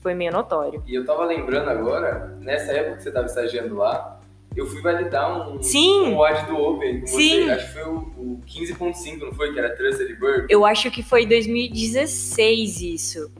foi 0.00 0.14
meio 0.14 0.30
notório. 0.30 0.80
E 0.86 0.94
eu 0.94 1.04
tava 1.04 1.24
lembrando 1.24 1.70
agora, 1.70 2.36
nessa 2.40 2.72
época 2.72 2.98
que 2.98 3.02
você 3.02 3.10
tava 3.10 3.26
estagiando 3.26 3.74
lá, 3.74 4.17
eu 4.58 4.66
fui 4.66 4.82
validar 4.82 5.50
um, 5.50 5.62
Sim. 5.62 6.08
um 6.08 6.16
WAD 6.16 6.46
do 6.46 6.56
Open 6.56 7.06
Sim. 7.06 7.44
você. 7.44 7.50
Acho 7.52 7.66
que 7.66 7.72
foi 7.72 7.82
o, 7.84 7.96
o 7.96 8.42
15.5, 8.46 9.18
não 9.20 9.32
foi? 9.32 9.52
Que 9.52 9.58
era 9.58 9.70
Trusted 9.76 10.14
Burp. 10.16 10.46
Eu 10.48 10.66
acho 10.66 10.90
que 10.90 11.02
foi 11.02 11.24
2016 11.26 12.80
isso. 12.80 13.30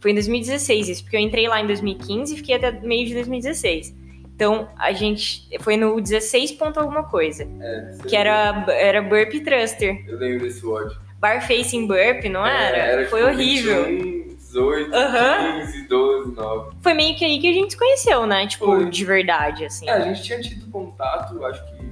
Foi 0.00 0.10
em 0.10 0.14
2016 0.14 0.88
isso, 0.88 1.02
porque 1.04 1.16
eu 1.16 1.20
entrei 1.20 1.48
lá 1.48 1.60
em 1.60 1.66
2015 1.66 2.34
e 2.34 2.36
fiquei 2.36 2.56
até 2.56 2.72
meio 2.72 3.06
de 3.06 3.14
2016. 3.14 3.94
Então, 4.34 4.68
a 4.78 4.92
gente 4.92 5.48
foi 5.60 5.76
no 5.76 5.98
16 6.00 6.52
ponto 6.52 6.78
alguma 6.78 7.04
coisa, 7.04 7.48
É, 7.60 7.96
que 8.06 8.14
era, 8.14 8.66
era 8.68 9.00
Burp 9.00 9.32
Thruster. 9.42 10.04
Eu 10.06 10.18
lembro 10.18 10.44
desse 10.44 10.64
WAD. 10.66 10.94
Bar 11.18 11.40
Facing 11.46 11.86
Burp, 11.86 12.24
não 12.30 12.44
era? 12.44 12.76
É, 12.76 13.04
foi 13.06 13.20
tipo, 13.20 13.32
horrível. 13.32 13.84
21, 13.84 14.15
18, 14.56 14.94
Aham. 14.94 15.60
15, 15.60 15.88
12, 15.88 16.32
9. 16.34 16.76
Foi 16.82 16.94
meio 16.94 17.16
que 17.16 17.24
aí 17.24 17.38
que 17.38 17.50
a 17.50 17.52
gente 17.52 17.70
se 17.72 17.76
conheceu, 17.78 18.26
né? 18.26 18.46
Tipo, 18.46 18.66
Foi. 18.66 18.88
de 18.88 19.04
verdade, 19.04 19.64
assim. 19.66 19.88
É, 19.88 19.92
a 19.92 20.00
gente 20.00 20.22
tinha 20.22 20.40
tido 20.40 20.70
contato, 20.70 21.44
acho 21.44 21.62
que. 21.66 21.86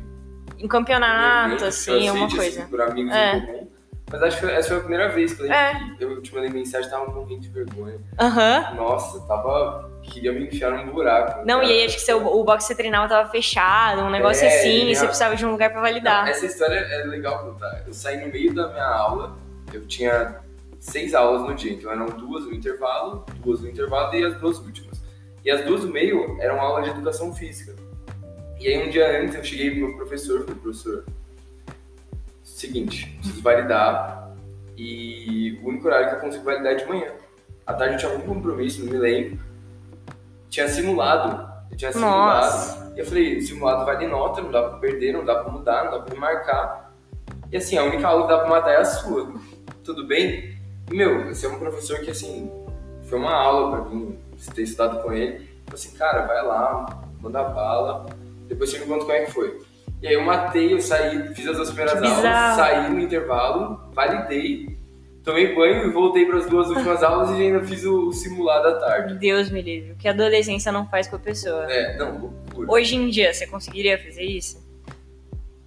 Em 0.59 0.69
campeonato, 0.69 1.49
evento, 1.49 1.65
assim, 1.67 2.09
uma 2.11 2.19
crossfit, 2.21 2.37
coisa. 2.37 2.61
Assim, 2.63 2.71
por 2.71 2.81
amigos 2.81 3.13
É. 3.15 3.37
em 3.37 3.47
comum. 3.47 3.69
Mas 4.11 4.23
acho 4.23 4.39
que 4.41 4.47
essa 4.47 4.69
foi 4.69 4.77
a 4.77 4.81
primeira 4.81 5.09
vez 5.09 5.35
que 5.35 5.51
É. 5.51 5.73
eu 5.99 6.23
te 6.23 6.33
mandei 6.35 6.51
mensagem 6.51 6.89
tava 6.91 7.07
morrendo 7.07 7.41
de 7.41 7.49
vergonha. 7.49 7.99
Aham. 8.19 8.75
Nossa, 8.77 9.21
tava. 9.27 9.91
Queria 10.03 10.33
me 10.33 10.47
enfiar 10.47 10.71
num 10.73 10.93
buraco. 10.93 11.41
Não, 11.47 11.61
cara. 11.61 11.73
e 11.73 11.79
aí 11.81 11.87
acho 11.87 11.97
que 11.97 12.03
seu, 12.03 12.19
o 12.27 12.45
box 12.45 12.65
que 12.65 12.69
você 12.69 12.75
treinava 12.75 13.09
tava 13.09 13.29
fechado, 13.31 14.03
um 14.03 14.11
negócio 14.11 14.45
É, 14.45 14.49
assim, 14.49 14.91
e 14.91 14.95
você 14.95 15.07
precisava 15.07 15.35
de 15.35 15.45
um 15.47 15.51
lugar 15.51 15.71
pra 15.71 15.81
validar. 15.81 16.25
Não, 16.25 16.31
essa 16.31 16.45
história 16.45 16.75
é 16.79 17.05
legal 17.05 17.39
contar. 17.39 17.83
Eu 17.87 17.93
saí 17.95 18.19
no 18.25 18.31
meio 18.31 18.55
da 18.55 18.69
minha 18.69 18.85
aula, 18.87 19.37
eu 19.73 19.87
tinha 19.87 20.37
seis 20.85 21.15
aulas 21.15 21.43
no 21.49 21.55
dia, 21.55 21.73
então 21.73 21.91
eram 21.91 22.07
duas 22.07 22.45
no 22.45 22.53
intervalo, 22.53 23.25
duas 23.39 23.63
no 23.63 23.69
intervalo 23.69 24.15
e 24.15 24.23
as 24.23 24.39
duas 24.39 24.59
últimas. 24.59 25.03
E 25.43 25.51
as 25.51 25.65
duas 25.65 25.81
do 25.81 25.89
meio 25.89 26.37
eram 26.41 26.61
aula 26.61 26.83
de 26.83 26.91
educação 26.91 27.35
física. 27.35 27.75
E 28.61 28.69
aí 28.69 28.87
um 28.87 28.91
dia 28.91 29.23
antes 29.23 29.35
eu 29.35 29.43
cheguei 29.43 29.71
pro 29.71 29.89
meu 29.89 29.97
professor, 29.97 30.41
falei, 30.45 30.61
professor, 30.61 31.05
seguinte, 32.43 33.17
preciso 33.19 33.43
validar 33.43 34.31
e 34.77 35.59
o 35.63 35.69
único 35.69 35.87
horário 35.87 36.11
que 36.11 36.17
eu 36.17 36.21
consigo 36.21 36.45
validar 36.45 36.73
é 36.73 36.77
de 36.77 36.87
manhã. 36.87 37.13
À 37.67 37.73
tarde 37.73 37.95
eu 37.95 37.99
tinha 37.99 38.13
algum 38.13 38.35
compromisso, 38.35 38.85
não 38.85 38.93
me 38.93 38.99
lembro. 38.99 39.39
Tinha 40.51 40.69
simulado, 40.69 41.51
eu 41.71 41.77
tinha 41.79 41.93
simulado. 41.93 42.45
Nossa. 42.45 42.93
E 42.95 43.01
eu 43.01 43.07
falei, 43.07 43.41
simulado 43.41 43.87
vale 43.87 44.07
nota, 44.07 44.43
não 44.43 44.51
dá 44.51 44.63
pra 44.63 44.79
perder, 44.79 45.15
não 45.15 45.25
dá 45.25 45.43
pra 45.43 45.51
mudar, 45.51 45.85
não 45.85 45.93
dá 45.93 46.01
pra 46.01 46.15
marcar. 46.15 46.95
E 47.51 47.57
assim, 47.57 47.79
a 47.79 47.85
única 47.85 48.07
aula 48.07 48.25
que 48.25 48.29
dá 48.29 48.39
pra 48.41 48.49
matar 48.49 48.73
é 48.73 48.77
a 48.77 48.85
sua. 48.85 49.35
Tudo 49.83 50.07
bem? 50.07 50.54
Meu, 50.91 51.27
você 51.27 51.47
é 51.47 51.49
um 51.49 51.59
professor 51.59 52.01
que, 52.01 52.11
assim, 52.11 52.51
foi 53.09 53.19
uma 53.19 53.33
aula 53.33 53.77
pra 53.77 53.91
mim, 53.91 54.19
você 54.37 54.51
ter 54.53 54.63
estudado 54.63 55.03
com 55.03 55.13
ele. 55.13 55.49
Falei 55.67 55.75
assim, 55.75 55.97
cara, 55.97 56.27
vai 56.27 56.45
lá, 56.45 57.05
manda 57.21 57.43
bala, 57.43 58.07
depois 58.47 58.71
você 58.71 58.79
me 58.79 58.87
conta 58.87 59.01
como 59.01 59.13
é 59.13 59.25
que 59.25 59.33
foi. 59.33 59.61
E 60.03 60.09
aí 60.09 60.15
eu 60.15 60.23
matei, 60.23 60.75
eu 60.75 60.81
saí, 60.81 61.35
fiz 61.35 61.47
as 61.47 61.57
duas 61.57 61.71
primeiras 61.71 62.03
aulas, 62.03 62.57
saí 62.57 62.93
no 62.93 63.01
intervalo, 63.01 63.81
validei, 63.93 64.77
tomei 65.23 65.55
banho 65.55 65.87
e 65.87 65.91
voltei 65.91 66.27
para 66.27 66.39
as 66.39 66.47
duas 66.47 66.69
últimas 66.69 67.01
aulas 67.03 67.31
e 67.31 67.43
ainda 67.43 67.65
fiz 67.65 67.85
o, 67.85 68.09
o 68.09 68.13
simulado 68.13 68.69
à 68.69 68.81
tarde. 68.81 69.15
Deus 69.15 69.51
me 69.51 69.63
livre. 69.63 69.93
O 69.93 69.97
que 69.97 70.07
a 70.07 70.11
adolescência 70.11 70.71
não 70.71 70.87
faz 70.87 71.09
com 71.09 71.17
a 71.17 71.19
pessoa. 71.19 71.65
É, 71.73 71.97
não, 71.97 72.19
loucura. 72.19 72.71
Hoje 72.71 72.97
em 72.97 73.09
dia, 73.09 73.33
você 73.33 73.47
conseguiria 73.47 73.99
fazer 73.99 74.25
isso? 74.25 74.63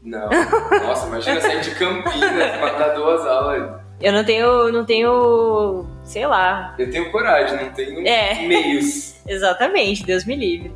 Não, 0.04 0.30
nossa, 0.30 1.08
imagina 1.08 1.42
sair 1.42 1.62
de 1.62 1.72
Campinas, 1.72 2.62
matar 2.62 2.94
duas 2.94 3.26
aulas. 3.26 3.87
Eu 4.00 4.14
não 4.14 4.24
tenho, 4.24 4.72
não 4.72 4.86
tenho, 4.86 5.86
sei 6.04 6.28
lá. 6.28 6.76
Eu 6.78 6.90
tenho 6.92 7.12
coragem, 7.12 7.66
não 7.66 7.74
tenho 7.74 8.08
É. 8.08 8.46
meios. 8.46 9.16
Exatamente, 9.28 10.04
Deus 10.06 10.24
me 10.26 10.36
livre. 10.36 10.72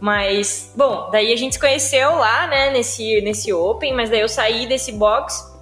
Mas, 0.00 0.72
bom, 0.76 1.08
daí 1.10 1.32
a 1.32 1.36
gente 1.36 1.54
se 1.54 1.60
conheceu 1.60 2.16
lá, 2.16 2.46
né, 2.46 2.70
nesse, 2.70 3.20
nesse 3.22 3.52
Open, 3.52 3.94
mas 3.94 4.10
daí 4.10 4.20
eu 4.20 4.28
saí 4.28 4.66
desse 4.66 4.92
box 4.92 5.54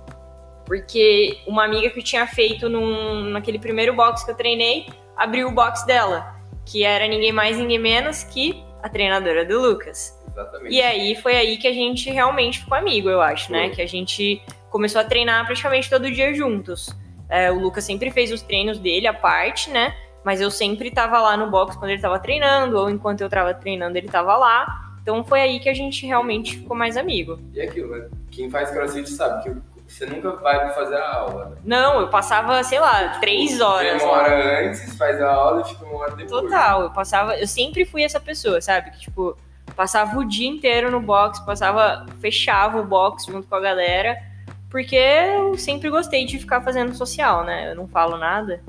porque 0.66 1.38
uma 1.46 1.64
amiga 1.64 1.90
que 1.90 2.00
eu 2.00 2.02
tinha 2.04 2.26
feito 2.26 2.68
num, 2.68 3.24
naquele 3.30 3.58
primeiro 3.58 3.94
box 3.94 4.24
que 4.24 4.30
eu 4.30 4.34
treinei 4.34 4.86
abriu 5.16 5.48
o 5.48 5.52
box 5.52 5.84
dela, 5.86 6.34
que 6.64 6.82
era 6.84 7.06
ninguém 7.06 7.32
mais, 7.32 7.56
ninguém 7.56 7.78
menos 7.78 8.24
que 8.24 8.62
a 8.82 8.88
treinadora 8.88 9.44
do 9.44 9.60
Lucas. 9.60 10.18
Exatamente. 10.32 10.74
E 10.74 10.82
aí 10.82 11.14
foi 11.14 11.36
aí 11.36 11.56
que 11.58 11.68
a 11.68 11.72
gente 11.72 12.10
realmente 12.10 12.60
ficou 12.60 12.76
amigo, 12.76 13.08
eu 13.08 13.20
acho, 13.20 13.52
né? 13.52 13.66
Foi. 13.66 13.76
Que 13.76 13.82
a 13.82 13.86
gente 13.86 14.42
começou 14.74 15.00
a 15.00 15.04
treinar 15.04 15.46
praticamente 15.46 15.88
todo 15.88 16.10
dia 16.10 16.34
juntos. 16.34 16.90
É, 17.28 17.48
o 17.48 17.60
Lucas 17.60 17.84
sempre 17.84 18.10
fez 18.10 18.32
os 18.32 18.42
treinos 18.42 18.76
dele 18.76 19.06
à 19.06 19.14
parte, 19.14 19.70
né? 19.70 19.94
Mas 20.24 20.40
eu 20.40 20.50
sempre 20.50 20.90
tava 20.90 21.20
lá 21.20 21.36
no 21.36 21.48
box 21.48 21.76
quando 21.76 21.92
ele 21.92 22.02
tava 22.02 22.18
treinando, 22.18 22.76
ou 22.76 22.90
enquanto 22.90 23.20
eu 23.20 23.28
tava 23.28 23.54
treinando, 23.54 23.96
ele 23.96 24.08
tava 24.08 24.36
lá. 24.36 24.66
Então 25.00 25.22
foi 25.22 25.42
aí 25.42 25.60
que 25.60 25.68
a 25.68 25.74
gente 25.74 26.04
realmente 26.04 26.56
ficou 26.56 26.76
mais 26.76 26.96
amigo. 26.96 27.38
E 27.52 27.60
aquilo, 27.60 27.96
né? 27.96 28.08
Quem 28.32 28.50
faz 28.50 28.68
crossfit 28.72 29.08
sabe 29.08 29.44
que 29.44 29.56
você 29.86 30.06
nunca 30.06 30.32
vai 30.32 30.74
fazer 30.74 30.96
a 30.96 31.14
aula. 31.18 31.50
Né? 31.50 31.56
Não, 31.64 32.00
eu 32.00 32.08
passava, 32.08 32.60
sei 32.64 32.80
lá, 32.80 33.20
três 33.20 33.60
horas. 33.60 34.02
Vem 34.02 34.08
uma 34.08 34.12
hora 34.12 34.66
antes, 34.66 34.96
faz 34.96 35.22
a 35.22 35.32
aula 35.32 35.60
e 35.60 35.64
fica 35.66 35.84
uma 35.84 35.98
hora 36.00 36.16
depois. 36.16 36.42
Total, 36.42 36.82
eu 36.82 36.90
passava, 36.90 37.36
eu 37.36 37.46
sempre 37.46 37.84
fui 37.84 38.02
essa 38.02 38.18
pessoa, 38.18 38.60
sabe? 38.60 38.90
Que 38.90 39.02
tipo, 39.02 39.36
passava 39.76 40.18
o 40.18 40.24
dia 40.24 40.48
inteiro 40.48 40.90
no 40.90 41.00
box, 41.00 41.38
passava, 41.46 42.06
fechava 42.20 42.80
o 42.80 42.84
box 42.84 43.26
junto 43.26 43.46
com 43.46 43.54
a 43.54 43.60
galera, 43.60 44.33
porque 44.74 44.96
eu 44.96 45.56
sempre 45.56 45.88
gostei 45.88 46.24
de 46.24 46.36
ficar 46.36 46.60
fazendo 46.60 46.92
social, 46.96 47.44
né? 47.44 47.70
Eu 47.70 47.76
não 47.76 47.86
falo 47.86 48.18
nada, 48.18 48.60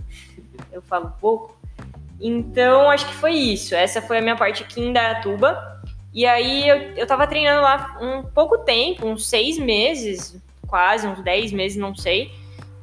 eu 0.71 0.79
falo 0.83 1.11
pouco. 1.19 1.57
Então, 2.21 2.91
acho 2.91 3.07
que 3.07 3.15
foi 3.15 3.31
isso. 3.31 3.73
Essa 3.73 4.03
foi 4.03 4.19
a 4.19 4.21
minha 4.21 4.35
parte 4.35 4.61
aqui 4.61 4.79
em 4.79 4.93
Dayatuba. 4.93 5.81
E 6.13 6.23
aí 6.27 6.69
eu, 6.69 6.77
eu 6.95 7.07
tava 7.07 7.25
treinando 7.25 7.63
lá 7.63 7.97
um 7.99 8.21
pouco 8.21 8.59
tempo, 8.59 9.07
uns 9.07 9.27
seis 9.27 9.57
meses, 9.57 10.39
quase, 10.67 11.07
uns 11.07 11.23
dez 11.23 11.51
meses, 11.51 11.75
não 11.75 11.95
sei. 11.95 12.31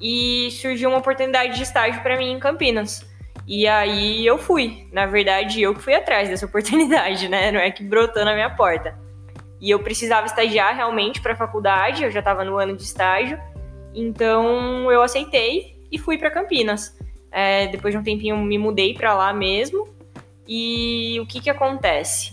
E 0.01 0.51
surgiu 0.61 0.89
uma 0.89 0.99
oportunidade 0.99 1.55
de 1.55 1.63
estágio 1.63 2.03
para 2.03 2.17
mim 2.17 2.33
em 2.33 2.41
Campinas. 2.41 3.07
E 3.47 3.69
aí 3.69 4.27
eu 4.27 4.37
fui. 4.37 4.89
Na 4.91 5.07
verdade, 5.07 5.63
eu 5.63 5.73
que 5.77 5.81
fui 5.81 5.95
atrás 5.95 6.29
dessa 6.29 6.45
oportunidade, 6.47 7.29
né? 7.29 7.53
Não 7.53 7.61
é 7.61 7.71
que 7.71 7.85
brotou 7.85 8.25
na 8.25 8.35
minha 8.35 8.51
porta. 8.51 8.99
E 9.63 9.71
eu 9.71 9.79
precisava 9.79 10.27
estagiar 10.27 10.75
realmente 10.75 11.21
para 11.21 11.35
a 11.35 11.37
faculdade, 11.37 12.03
eu 12.03 12.11
já 12.11 12.19
estava 12.19 12.45
no 12.45 12.59
ano 12.59 12.77
de 12.77 12.83
estágio. 12.83 13.41
Então 13.95 14.91
eu 14.91 15.01
aceitei 15.01 15.81
e 15.91 15.99
fui 15.99 16.19
para 16.19 16.33
Campinas. 16.33 16.99
É, 17.31 17.69
depois 17.69 17.95
de 17.95 17.99
um 17.99 18.03
tempinho 18.03 18.37
me 18.39 18.59
mudei 18.59 18.93
para 18.93 19.15
lá 19.15 19.33
mesmo. 19.33 19.89
E 20.49 21.21
o 21.21 21.27
que 21.27 21.41
que 21.41 21.49
acontece? 21.49 22.33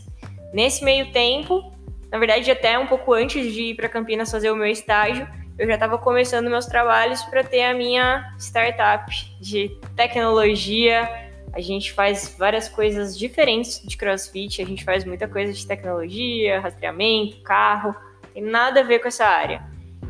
Nesse 0.52 0.84
meio 0.84 1.12
tempo, 1.12 1.72
na 2.12 2.18
verdade 2.18 2.50
até 2.50 2.80
um 2.80 2.88
pouco 2.88 3.14
antes 3.14 3.54
de 3.54 3.62
ir 3.62 3.76
para 3.76 3.88
Campinas 3.88 4.32
fazer 4.32 4.50
o 4.50 4.56
meu 4.56 4.66
estágio, 4.66 5.28
eu 5.60 5.68
já 5.68 5.76
estava 5.76 6.00
começando 6.00 6.50
meus 6.50 6.66
trabalhos 6.66 7.22
para 7.26 7.44
ter 7.44 7.64
a 7.64 7.76
minha 7.76 8.34
startup 8.40 9.14
de 9.40 9.70
tecnologia. 9.96 11.29
A 11.54 11.60
gente 11.60 11.92
faz 11.94 12.36
várias 12.38 12.70
coisas 12.70 13.18
diferentes 13.18 13.82
de 13.84 13.98
CrossFit, 13.98 14.62
a 14.62 14.66
gente 14.66 14.84
faz 14.84 15.04
muita 15.04 15.28
coisa 15.28 15.52
de 15.52 15.66
tecnologia, 15.66 16.60
rastreamento, 16.60 17.42
carro, 17.42 17.96
tem 18.34 18.44
nada 18.44 18.82
a 18.82 18.84
ver 18.84 19.00
com 19.00 19.08
essa 19.08 19.26
área. 19.26 19.62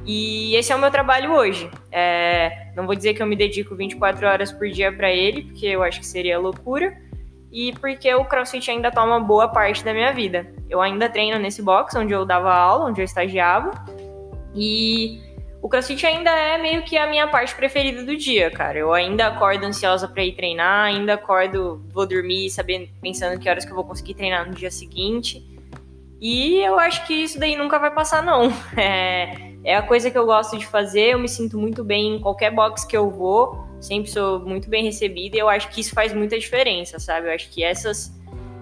E 0.05 0.55
esse 0.55 0.71
é 0.71 0.75
o 0.75 0.79
meu 0.79 0.91
trabalho 0.91 1.33
hoje. 1.33 1.69
É, 1.91 2.71
não 2.75 2.85
vou 2.85 2.95
dizer 2.95 3.13
que 3.13 3.21
eu 3.21 3.27
me 3.27 3.35
dedico 3.35 3.75
24 3.75 4.27
horas 4.27 4.51
por 4.51 4.67
dia 4.69 4.91
para 4.91 5.11
ele, 5.11 5.43
porque 5.43 5.67
eu 5.67 5.83
acho 5.83 5.99
que 5.99 6.07
seria 6.07 6.39
loucura, 6.39 6.97
e 7.51 7.73
porque 7.73 8.13
o 8.13 8.25
CrossFit 8.25 8.69
ainda 8.69 8.91
toma 8.91 9.19
boa 9.19 9.47
parte 9.47 9.83
da 9.83 9.93
minha 9.93 10.13
vida. 10.13 10.51
Eu 10.69 10.81
ainda 10.81 11.09
treino 11.09 11.39
nesse 11.39 11.61
box 11.61 11.95
onde 11.95 12.13
eu 12.13 12.25
dava 12.25 12.53
aula, 12.53 12.85
onde 12.85 13.01
eu 13.01 13.05
estagiava, 13.05 13.71
e 14.55 15.21
o 15.61 15.67
CrossFit 15.67 16.05
ainda 16.05 16.29
é 16.29 16.57
meio 16.57 16.83
que 16.83 16.97
a 16.97 17.07
minha 17.07 17.27
parte 17.27 17.53
preferida 17.53 18.03
do 18.03 18.15
dia, 18.15 18.49
cara. 18.49 18.77
Eu 18.77 18.93
ainda 18.93 19.27
acordo 19.27 19.65
ansiosa 19.65 20.07
para 20.07 20.23
ir 20.23 20.33
treinar, 20.33 20.85
ainda 20.85 21.15
acordo, 21.15 21.83
vou 21.93 22.07
dormir 22.07 22.49
sabendo, 22.49 22.87
pensando 23.01 23.39
que 23.39 23.49
horas 23.49 23.65
que 23.65 23.71
eu 23.71 23.75
vou 23.75 23.83
conseguir 23.83 24.13
treinar 24.13 24.47
no 24.47 24.55
dia 24.55 24.71
seguinte. 24.71 25.45
E 26.21 26.59
eu 26.61 26.79
acho 26.79 27.05
que 27.05 27.13
isso 27.13 27.39
daí 27.39 27.55
nunca 27.55 27.77
vai 27.77 27.91
passar, 27.91 28.23
não. 28.23 28.51
É, 28.77 29.49
é 29.63 29.75
a 29.75 29.81
coisa 29.81 30.09
que 30.09 30.17
eu 30.17 30.25
gosto 30.25 30.57
de 30.57 30.65
fazer, 30.65 31.13
eu 31.13 31.19
me 31.19 31.27
sinto 31.27 31.57
muito 31.57 31.83
bem 31.83 32.15
em 32.15 32.19
qualquer 32.19 32.51
box 32.51 32.85
que 32.85 32.95
eu 32.95 33.09
vou, 33.09 33.65
sempre 33.81 34.09
sou 34.09 34.39
muito 34.39 34.69
bem 34.69 34.85
recebida 34.85 35.35
e 35.35 35.39
eu 35.39 35.49
acho 35.49 35.69
que 35.69 35.81
isso 35.81 35.93
faz 35.93 36.13
muita 36.13 36.39
diferença, 36.39 36.97
sabe? 36.99 37.27
Eu 37.27 37.33
acho 37.33 37.49
que 37.49 37.61
essas, 37.61 38.13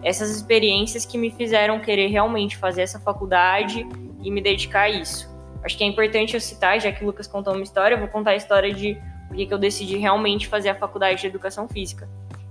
essas 0.01 0.31
experiências 0.31 1.05
que 1.05 1.17
me 1.17 1.29
fizeram 1.29 1.79
querer 1.79 2.07
realmente 2.07 2.57
fazer 2.57 2.81
essa 2.81 2.99
faculdade 2.99 3.87
e 4.23 4.31
me 4.31 4.41
dedicar 4.41 4.81
a 4.81 4.89
isso. 4.89 5.36
Acho 5.67 5.77
que 5.77 5.83
é 5.83 5.87
importante 5.87 6.33
eu 6.33 6.39
citar, 6.39 6.79
já 6.79 6.93
que 6.93 7.03
o 7.03 7.07
Lucas 7.07 7.27
contou 7.27 7.53
uma 7.53 7.61
história, 7.61 7.95
eu 7.95 7.99
vou 7.99 8.07
contar 8.07 8.31
a 8.31 8.35
história 8.37 8.73
de 8.73 8.97
por 9.27 9.35
que 9.35 9.53
eu 9.53 9.57
decidi 9.57 9.97
realmente 9.97 10.47
fazer 10.47 10.69
a 10.69 10.75
faculdade 10.75 11.19
de 11.19 11.27
educação 11.27 11.67
física. 11.67 12.07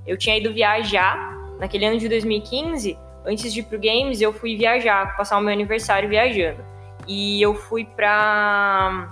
Eu 0.06 0.18
tinha 0.18 0.36
ido 0.36 0.52
viajar 0.52 1.34
naquele 1.58 1.86
ano 1.86 1.98
de 1.98 2.10
2015, 2.10 2.98
antes 3.24 3.54
de 3.54 3.60
ir 3.60 3.62
pro 3.62 3.80
Games, 3.80 4.20
eu 4.20 4.34
fui 4.34 4.54
viajar, 4.54 5.16
passar 5.16 5.38
o 5.38 5.40
meu 5.40 5.50
aniversário 5.50 6.10
viajando. 6.10 6.62
E 7.08 7.40
eu 7.40 7.54
fui 7.54 7.86
pra 7.86 9.10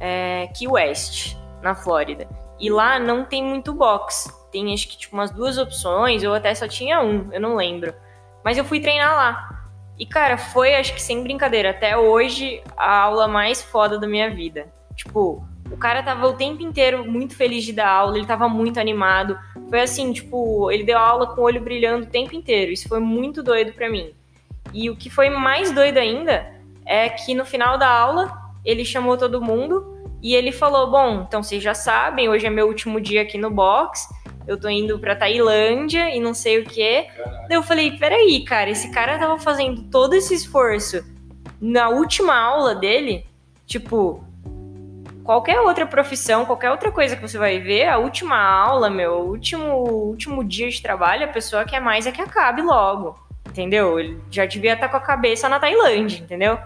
é, 0.00 0.48
Key 0.48 0.66
West, 0.66 1.36
na 1.62 1.76
Flórida. 1.76 2.26
E 2.58 2.68
lá 2.70 2.98
não 2.98 3.24
tem 3.24 3.40
muito 3.40 3.72
box. 3.72 4.36
Tem 4.50 4.74
acho 4.74 4.88
que 4.88 4.98
tipo 4.98 5.14
umas 5.14 5.30
duas 5.30 5.58
opções, 5.58 6.24
ou 6.24 6.34
até 6.34 6.52
só 6.56 6.66
tinha 6.66 7.00
um, 7.00 7.28
eu 7.32 7.40
não 7.40 7.54
lembro. 7.54 7.94
Mas 8.44 8.58
eu 8.58 8.64
fui 8.64 8.80
treinar 8.80 9.14
lá. 9.14 9.61
E, 9.98 10.06
cara, 10.06 10.36
foi, 10.36 10.74
acho 10.74 10.94
que 10.94 11.02
sem 11.02 11.22
brincadeira, 11.22 11.70
até 11.70 11.96
hoje, 11.96 12.62
a 12.76 12.98
aula 13.00 13.28
mais 13.28 13.62
foda 13.62 13.98
da 13.98 14.06
minha 14.06 14.30
vida. 14.30 14.66
Tipo, 14.96 15.44
o 15.70 15.76
cara 15.76 16.02
tava 16.02 16.26
o 16.26 16.34
tempo 16.34 16.62
inteiro 16.62 17.10
muito 17.10 17.36
feliz 17.36 17.64
de 17.64 17.72
dar 17.72 17.88
aula, 17.88 18.16
ele 18.16 18.26
tava 18.26 18.48
muito 18.48 18.80
animado. 18.80 19.38
Foi 19.68 19.80
assim, 19.80 20.12
tipo, 20.12 20.70
ele 20.70 20.84
deu 20.84 20.98
aula 20.98 21.34
com 21.34 21.40
o 21.40 21.44
olho 21.44 21.60
brilhando 21.60 22.04
o 22.04 22.10
tempo 22.10 22.34
inteiro. 22.34 22.72
Isso 22.72 22.88
foi 22.88 23.00
muito 23.00 23.42
doido 23.42 23.72
pra 23.72 23.90
mim. 23.90 24.12
E 24.72 24.90
o 24.90 24.96
que 24.96 25.10
foi 25.10 25.30
mais 25.30 25.70
doido 25.70 25.98
ainda 25.98 26.52
é 26.84 27.08
que 27.08 27.34
no 27.34 27.44
final 27.44 27.78
da 27.78 27.88
aula, 27.88 28.32
ele 28.64 28.84
chamou 28.84 29.16
todo 29.16 29.40
mundo 29.40 30.06
e 30.22 30.34
ele 30.34 30.52
falou: 30.52 30.90
Bom, 30.90 31.24
então 31.26 31.42
vocês 31.42 31.62
já 31.62 31.74
sabem, 31.74 32.28
hoje 32.28 32.46
é 32.46 32.50
meu 32.50 32.66
último 32.66 33.00
dia 33.00 33.22
aqui 33.22 33.38
no 33.38 33.50
box 33.50 34.08
eu 34.46 34.58
tô 34.58 34.68
indo 34.68 34.98
pra 34.98 35.16
Tailândia 35.16 36.14
e 36.14 36.20
não 36.20 36.34
sei 36.34 36.60
o 36.60 36.64
quê. 36.64 37.06
Daí 37.48 37.56
eu 37.56 37.62
falei, 37.62 37.92
peraí, 37.98 38.44
cara, 38.44 38.70
esse 38.70 38.90
cara 38.90 39.18
tava 39.18 39.38
fazendo 39.38 39.82
todo 39.84 40.14
esse 40.14 40.34
esforço 40.34 41.04
na 41.60 41.88
última 41.88 42.36
aula 42.36 42.74
dele, 42.74 43.24
tipo, 43.66 44.24
qualquer 45.22 45.60
outra 45.60 45.86
profissão, 45.86 46.44
qualquer 46.44 46.70
outra 46.70 46.90
coisa 46.90 47.14
que 47.14 47.22
você 47.22 47.38
vai 47.38 47.60
ver, 47.60 47.88
a 47.88 47.98
última 47.98 48.36
aula, 48.36 48.90
meu, 48.90 49.12
o 49.12 49.28
último, 49.28 49.72
último 49.74 50.42
dia 50.42 50.68
de 50.68 50.82
trabalho, 50.82 51.24
a 51.24 51.28
pessoa 51.28 51.64
quer 51.64 51.80
mais 51.80 52.06
é 52.06 52.12
que 52.12 52.20
acabe 52.20 52.62
logo, 52.62 53.16
entendeu? 53.48 53.98
Ele 53.98 54.18
já 54.30 54.44
devia 54.44 54.74
estar 54.74 54.88
com 54.88 54.96
a 54.96 55.00
cabeça 55.00 55.48
na 55.48 55.60
Tailândia, 55.60 56.18
entendeu? 56.18 56.58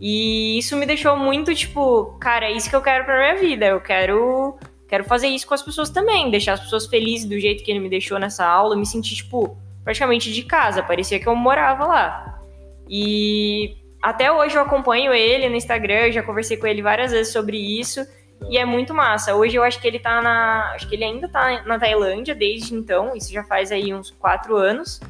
E 0.00 0.58
isso 0.58 0.76
me 0.76 0.86
deixou 0.86 1.16
muito, 1.16 1.52
tipo, 1.54 2.16
cara, 2.20 2.46
é 2.46 2.52
isso 2.52 2.70
que 2.70 2.76
eu 2.76 2.82
quero 2.82 3.04
pra 3.04 3.18
minha 3.18 3.36
vida, 3.36 3.66
eu 3.66 3.80
quero 3.80 4.56
quero 4.88 5.04
fazer 5.04 5.28
isso 5.28 5.46
com 5.46 5.54
as 5.54 5.62
pessoas 5.62 5.90
também, 5.90 6.30
deixar 6.30 6.54
as 6.54 6.60
pessoas 6.60 6.86
felizes 6.86 7.28
do 7.28 7.38
jeito 7.38 7.62
que 7.62 7.70
ele 7.70 7.80
me 7.80 7.88
deixou 7.88 8.18
nessa 8.18 8.46
aula, 8.46 8.74
me 8.74 8.86
sentir, 8.86 9.14
tipo, 9.14 9.56
praticamente 9.84 10.32
de 10.32 10.42
casa, 10.42 10.82
parecia 10.82 11.20
que 11.20 11.26
eu 11.26 11.36
morava 11.36 11.86
lá. 11.86 12.42
E 12.88 13.76
até 14.02 14.32
hoje 14.32 14.56
eu 14.56 14.62
acompanho 14.62 15.12
ele 15.12 15.48
no 15.48 15.56
Instagram, 15.56 16.10
já 16.10 16.22
conversei 16.22 16.56
com 16.56 16.66
ele 16.66 16.82
várias 16.82 17.12
vezes 17.12 17.32
sobre 17.32 17.58
isso. 17.58 18.06
E 18.48 18.56
é 18.56 18.64
muito 18.64 18.94
massa. 18.94 19.34
Hoje 19.34 19.56
eu 19.56 19.64
acho 19.64 19.80
que 19.80 19.86
ele 19.86 19.98
tá 19.98 20.22
na. 20.22 20.72
Acho 20.74 20.88
que 20.88 20.94
ele 20.94 21.04
ainda 21.04 21.28
tá 21.28 21.64
na 21.66 21.78
Tailândia 21.78 22.34
desde 22.34 22.74
então. 22.74 23.16
Isso 23.16 23.32
já 23.32 23.42
faz 23.42 23.72
aí 23.72 23.92
uns 23.92 24.10
quatro 24.10 24.56
anos. 24.56 25.00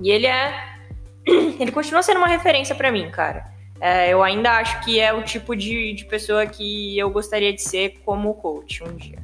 E 0.00 0.10
ele 0.10 0.26
é. 0.26 0.72
Ele 1.60 1.70
continua 1.70 2.02
sendo 2.02 2.18
uma 2.18 2.26
referência 2.26 2.74
para 2.74 2.90
mim, 2.90 3.08
cara. 3.08 3.51
É, 3.82 4.12
eu 4.12 4.22
ainda 4.22 4.52
acho 4.52 4.84
que 4.84 5.00
é 5.00 5.12
o 5.12 5.24
tipo 5.24 5.56
de, 5.56 5.92
de 5.92 6.04
pessoa 6.04 6.46
que 6.46 6.96
eu 6.96 7.10
gostaria 7.10 7.52
de 7.52 7.60
ser 7.60 7.98
como 8.04 8.32
coach 8.34 8.80
um 8.84 8.94
dia. 8.94 9.18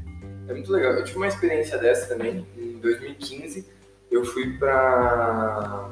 É 0.49 0.53
muito 0.53 0.73
legal. 0.73 0.95
Eu 0.95 1.05
tive 1.05 1.17
uma 1.17 1.29
experiência 1.29 1.79
dessa 1.79 2.13
também. 2.13 2.45
Em 2.57 2.73
2015, 2.81 3.65
eu 4.11 4.25
fui 4.25 4.59
pra. 4.59 5.91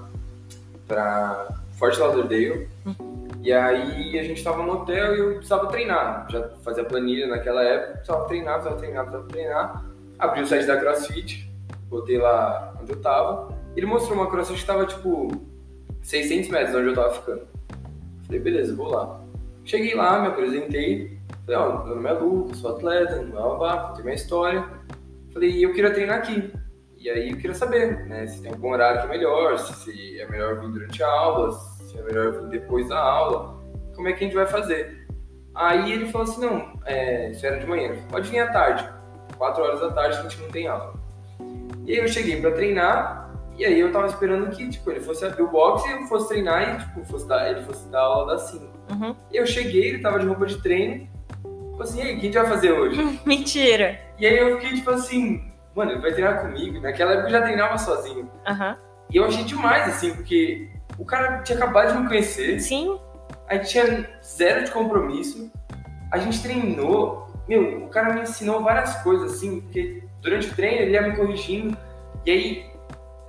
pra 0.85 1.49
Fort 1.79 1.97
Lauderdale. 1.97 2.69
Uhum. 2.85 3.29
E 3.41 3.53
aí 3.53 4.19
a 4.19 4.25
gente 4.25 4.43
tava 4.43 4.65
no 4.65 4.73
hotel 4.73 5.15
e 5.15 5.19
eu 5.21 5.35
precisava 5.35 5.69
treinar. 5.69 6.27
Já 6.29 6.49
fazia 6.65 6.83
planilha 6.83 7.29
naquela 7.29 7.63
época, 7.63 7.93
precisava 7.99 8.25
treinar, 8.27 8.55
precisava 8.55 8.81
treinar, 8.81 9.05
precisava 9.05 9.29
treinar. 9.29 9.85
Abri 10.19 10.43
o 10.43 10.47
site 10.47 10.67
da 10.67 10.77
CrossFit, 10.77 11.49
botei 11.89 12.19
lá 12.19 12.75
onde 12.83 12.91
eu 12.91 13.01
tava. 13.01 13.57
Ele 13.77 13.87
mostrou 13.87 14.19
uma 14.19 14.29
CrossFit 14.29 14.61
que 14.63 14.67
tava 14.67 14.87
tipo 14.87 15.31
600 16.03 16.51
metros 16.51 16.73
de 16.73 16.77
onde 16.79 16.89
eu 16.89 16.95
tava 16.97 17.15
ficando. 17.15 17.56
Falei, 18.27 18.41
beleza, 18.41 18.75
vou 18.75 18.89
lá. 18.89 19.21
Cheguei 19.65 19.95
lá, 19.95 20.21
me 20.21 20.29
apresentei. 20.29 21.19
Falei, 21.45 21.61
ó, 21.61 21.85
meu 21.85 21.97
nome 21.97 22.09
é 22.09 22.13
Lucas, 22.13 22.59
sou 22.59 22.77
atleta, 22.77 23.23
blá 23.23 23.43
blá 23.43 23.57
blá, 23.57 23.89
contei 23.89 24.05
minha 24.05 24.15
história. 24.15 24.65
Falei, 25.33 25.65
eu 25.65 25.73
queria 25.73 25.93
treinar 25.93 26.19
aqui. 26.19 26.53
E 26.99 27.11
aí 27.11 27.31
eu 27.31 27.37
queria 27.37 27.55
saber, 27.55 28.07
né, 28.07 28.27
se 28.27 28.43
tem 28.43 28.51
algum 28.51 28.73
horário 28.73 29.01
que 29.01 29.07
é 29.07 29.11
melhor, 29.11 29.59
se 29.59 30.21
é 30.21 30.29
melhor 30.29 30.59
vir 30.61 30.73
durante 30.73 31.03
a 31.03 31.09
aula, 31.09 31.53
se 31.53 31.97
é 31.97 32.03
melhor 32.03 32.33
vir 32.33 32.49
depois 32.49 32.89
da 32.89 32.99
aula, 32.99 33.63
como 33.95 34.09
é 34.09 34.13
que 34.13 34.25
a 34.25 34.27
gente 34.27 34.35
vai 34.35 34.47
fazer. 34.47 35.07
Aí 35.55 35.93
ele 35.93 36.07
falou 36.07 36.27
assim, 36.27 36.41
não, 36.41 36.81
é, 36.85 37.31
isso 37.31 37.47
era 37.47 37.59
de 37.59 37.67
manhã, 37.67 37.95
pode 38.11 38.29
vir 38.29 38.41
à 38.41 38.51
tarde, 38.51 38.89
4 39.37 39.63
horas 39.63 39.81
da 39.81 39.91
tarde 39.93 40.19
a 40.19 40.23
gente 40.23 40.41
não 40.41 40.49
tem 40.49 40.67
aula. 40.67 40.95
E 41.85 41.93
aí 41.93 41.99
eu 41.99 42.09
cheguei 42.09 42.41
para 42.41 42.51
treinar, 42.53 43.26
e 43.57 43.65
aí 43.65 43.81
eu 43.81 43.91
tava 43.91 44.07
esperando 44.07 44.51
que, 44.55 44.69
tipo, 44.69 44.91
ele 44.91 45.01
fosse 45.01 45.25
abrir 45.25 45.43
o 45.43 45.51
box 45.51 45.87
e 45.87 45.93
eu 45.93 46.03
fosse 46.03 46.29
treinar 46.29 46.75
e, 46.75 46.79
tipo, 46.79 47.05
fosse 47.07 47.27
dar, 47.27 47.51
ele 47.51 47.63
fosse 47.63 47.89
dar 47.89 48.03
aula 48.03 48.35
das 48.35 48.51
5. 48.51 48.65
Uhum. 48.91 49.17
E 49.33 49.37
eu 49.37 49.47
cheguei, 49.47 49.89
ele 49.89 50.01
tava 50.01 50.19
de 50.19 50.27
roupa 50.27 50.47
de 50.47 50.61
treino, 50.61 51.09
falei 51.43 51.81
assim, 51.81 51.99
e 51.99 52.03
aí, 52.03 52.17
o 52.17 52.21
que 52.21 52.21
a 52.21 52.31
gente 52.31 52.35
vai 52.35 52.47
fazer 52.47 52.73
hoje? 52.73 53.21
Mentira! 53.25 53.99
E 54.19 54.27
aí 54.27 54.37
eu 54.39 54.59
fiquei, 54.59 54.77
tipo 54.77 54.91
assim, 54.91 55.43
mano, 55.75 55.93
ele 55.93 56.01
vai 56.01 56.13
treinar 56.13 56.41
comigo. 56.43 56.81
Naquela 56.81 57.13
época 57.13 57.29
eu 57.29 57.33
já 57.33 57.43
treinava 57.43 57.79
sozinho. 57.79 58.31
Uhum. 58.49 58.77
E 59.11 59.17
eu 59.17 59.25
achei 59.25 59.45
demais, 59.45 59.89
assim, 59.89 60.15
porque 60.15 60.69
o 60.99 61.05
cara 61.05 61.43
tinha 61.43 61.57
acabado 61.57 61.95
de 61.95 62.03
me 62.03 62.09
conhecer. 62.09 62.61
Sim. 62.61 62.99
A 63.49 63.55
gente 63.55 63.69
tinha 63.69 64.11
zero 64.23 64.65
de 64.65 64.71
compromisso. 64.71 65.51
A 66.13 66.19
gente 66.19 66.43
treinou. 66.43 67.27
Meu, 67.49 67.85
o 67.85 67.89
cara 67.89 68.13
me 68.13 68.23
ensinou 68.23 68.63
várias 68.63 68.97
coisas, 69.03 69.35
assim, 69.35 69.61
porque 69.61 70.03
durante 70.21 70.49
o 70.49 70.55
treino 70.55 70.83
ele 70.83 70.93
ia 70.93 71.03
me 71.03 71.17
corrigindo. 71.17 71.77
E 72.25 72.31
aí 72.31 72.76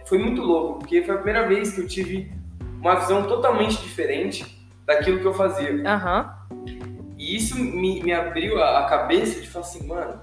foi 0.08 0.18
muito 0.18 0.42
louco, 0.42 0.80
porque 0.80 1.04
foi 1.04 1.14
a 1.14 1.18
primeira 1.18 1.48
vez 1.48 1.74
que 1.74 1.82
eu 1.82 1.88
tive 1.88 2.32
uma 2.80 2.96
visão 2.96 3.24
totalmente 3.24 3.78
diferente 3.82 4.46
daquilo 4.86 5.20
que 5.20 5.26
eu 5.26 5.34
fazia. 5.34 5.72
Uhum. 5.72 7.08
E 7.18 7.36
isso 7.36 7.58
me, 7.60 8.02
me 8.02 8.14
abriu 8.14 8.62
a, 8.62 8.80
a 8.80 8.86
cabeça 8.86 9.42
de 9.42 9.48
falar 9.48 9.66
assim, 9.66 9.86
mano, 9.86 10.22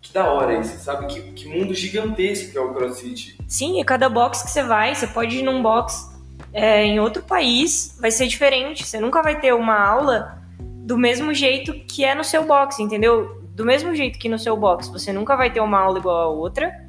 que 0.00 0.12
da 0.12 0.30
hora 0.30 0.58
isso, 0.58 0.78
sabe? 0.78 1.06
Que, 1.06 1.32
que 1.32 1.48
mundo 1.48 1.74
gigantesco 1.74 2.52
que 2.52 2.58
é 2.58 2.60
o 2.60 2.72
CrossFit. 2.72 3.38
Sim, 3.48 3.80
e 3.80 3.84
cada 3.84 4.08
box 4.08 4.42
que 4.42 4.50
você 4.50 4.62
vai, 4.62 4.94
você 4.94 5.06
pode 5.06 5.38
ir 5.38 5.42
num 5.42 5.62
box 5.62 6.14
é, 6.52 6.84
em 6.84 7.00
outro 7.00 7.22
país, 7.22 7.96
vai 8.00 8.10
ser 8.10 8.26
diferente. 8.28 8.86
Você 8.86 9.00
nunca 9.00 9.22
vai 9.22 9.40
ter 9.40 9.52
uma 9.52 9.78
aula 9.78 10.42
do 10.60 10.96
mesmo 10.96 11.34
jeito 11.34 11.72
que 11.86 12.04
é 12.04 12.14
no 12.14 12.22
seu 12.22 12.44
box, 12.44 12.78
entendeu? 12.78 13.42
Do 13.50 13.64
mesmo 13.64 13.94
jeito 13.96 14.18
que 14.18 14.28
no 14.28 14.38
seu 14.38 14.56
box, 14.56 14.88
você 14.88 15.12
nunca 15.12 15.34
vai 15.34 15.50
ter 15.50 15.60
uma 15.60 15.80
aula 15.80 15.98
igual 15.98 16.16
a 16.18 16.28
outra. 16.28 16.85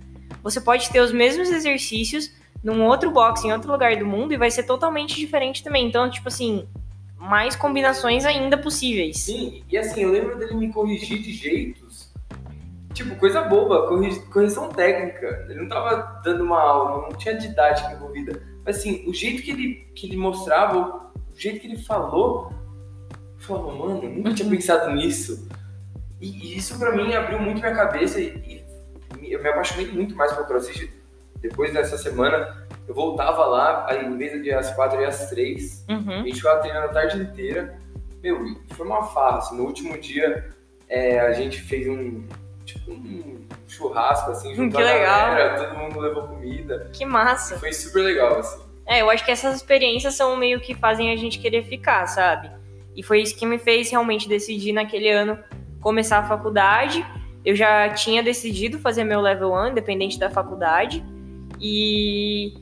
Você 0.49 0.61
pode 0.61 0.89
ter 0.89 0.99
os 0.99 1.11
mesmos 1.11 1.49
exercícios 1.49 2.31
num 2.63 2.83
outro 2.85 3.11
box, 3.11 3.45
em 3.45 3.51
outro 3.51 3.71
lugar 3.71 3.95
do 3.97 4.05
mundo, 4.05 4.33
e 4.33 4.37
vai 4.37 4.49
ser 4.49 4.63
totalmente 4.63 5.15
diferente 5.15 5.63
também. 5.63 5.87
Então, 5.87 6.09
tipo 6.09 6.27
assim, 6.27 6.67
mais 7.17 7.55
combinações 7.55 8.25
ainda 8.25 8.57
possíveis. 8.57 9.17
Sim, 9.17 9.63
e 9.69 9.77
assim, 9.77 10.01
eu 10.01 10.11
lembro 10.11 10.37
dele 10.37 10.55
me 10.55 10.71
corrigir 10.71 11.21
de 11.21 11.33
jeitos 11.33 12.07
tipo, 12.97 13.15
coisa 13.15 13.43
boba, 13.43 13.87
correção 14.31 14.69
técnica. 14.69 15.45
Ele 15.47 15.61
não 15.61 15.67
tava 15.67 16.21
dando 16.23 16.43
uma 16.43 16.59
aula, 16.59 17.09
não 17.09 17.17
tinha 17.17 17.37
didática 17.37 17.93
envolvida. 17.93 18.41
Mas 18.65 18.77
assim, 18.77 19.07
o 19.07 19.13
jeito 19.13 19.43
que 19.43 19.51
ele, 19.51 19.87
que 19.93 20.07
ele 20.07 20.17
mostrava, 20.17 21.11
o 21.31 21.39
jeito 21.39 21.59
que 21.59 21.67
ele 21.67 21.77
falou, 21.77 22.51
eu 23.11 23.39
falava, 23.39 23.71
mano, 23.71 24.03
eu 24.03 24.09
nunca 24.09 24.33
tinha 24.33 24.49
pensado 24.49 24.91
nisso. 24.95 25.47
E, 26.19 26.27
e 26.27 26.57
isso 26.57 26.77
para 26.79 26.95
mim 26.95 27.13
abriu 27.13 27.39
muito 27.39 27.59
minha 27.59 27.75
cabeça 27.75 28.19
e, 28.19 28.29
e, 28.47 28.56
eu 29.31 29.41
me 29.41 29.49
apaixonei 29.49 29.87
muito 29.87 30.15
mais 30.15 30.33
pelo 30.33 30.45
CrossFit. 30.45 30.91
Depois 31.41 31.73
dessa 31.73 31.97
semana, 31.97 32.67
eu 32.87 32.95
voltava 32.95 33.45
lá, 33.45 33.85
aí 33.87 34.05
em 34.05 34.17
vez 34.17 34.41
de 34.41 34.51
às 34.51 34.73
quatro, 34.73 34.99
ia 35.01 35.07
às 35.07 35.29
três. 35.29 35.85
Uhum. 35.89 36.21
A 36.21 36.23
gente 36.23 36.35
ficava 36.35 36.61
treinando 36.61 36.85
a 36.87 36.89
tarde 36.89 37.21
inteira. 37.21 37.79
Meu, 38.23 38.39
foi 38.71 38.85
uma 38.85 39.03
farra. 39.03 39.37
Assim, 39.37 39.57
no 39.57 39.63
último 39.63 39.97
dia, 39.99 40.49
é, 40.89 41.19
a 41.19 41.33
gente 41.33 41.61
fez 41.61 41.87
um, 41.87 42.23
tipo 42.65 42.91
um 42.91 43.45
churrasco, 43.67 44.31
assim, 44.31 44.55
junto 44.55 44.75
que 44.75 44.83
legal. 44.83 45.31
galera, 45.31 45.63
todo 45.63 45.77
mundo 45.77 45.99
levou 45.99 46.23
comida. 46.23 46.89
Que 46.93 47.05
massa. 47.05 47.57
Foi 47.59 47.71
super 47.71 48.01
legal, 48.01 48.39
assim. 48.39 48.61
É, 48.85 49.01
eu 49.01 49.09
acho 49.09 49.23
que 49.23 49.31
essas 49.31 49.55
experiências 49.55 50.15
são 50.15 50.35
meio 50.37 50.59
que 50.61 50.73
fazem 50.73 51.11
a 51.11 51.15
gente 51.17 51.39
querer 51.39 51.63
ficar, 51.65 52.07
sabe? 52.07 52.49
E 52.95 53.03
foi 53.03 53.21
isso 53.21 53.37
que 53.37 53.45
me 53.45 53.59
fez 53.59 53.91
realmente 53.91 54.27
decidir 54.27 54.71
naquele 54.71 55.09
ano 55.09 55.37
começar 55.81 56.19
a 56.19 56.23
faculdade. 56.23 57.05
Eu 57.45 57.55
já 57.55 57.89
tinha 57.89 58.21
decidido 58.21 58.79
fazer 58.79 59.03
meu 59.03 59.21
level 59.21 59.53
1, 59.53 59.67
independente 59.69 60.19
da 60.19 60.29
faculdade. 60.29 61.03
E, 61.59 62.53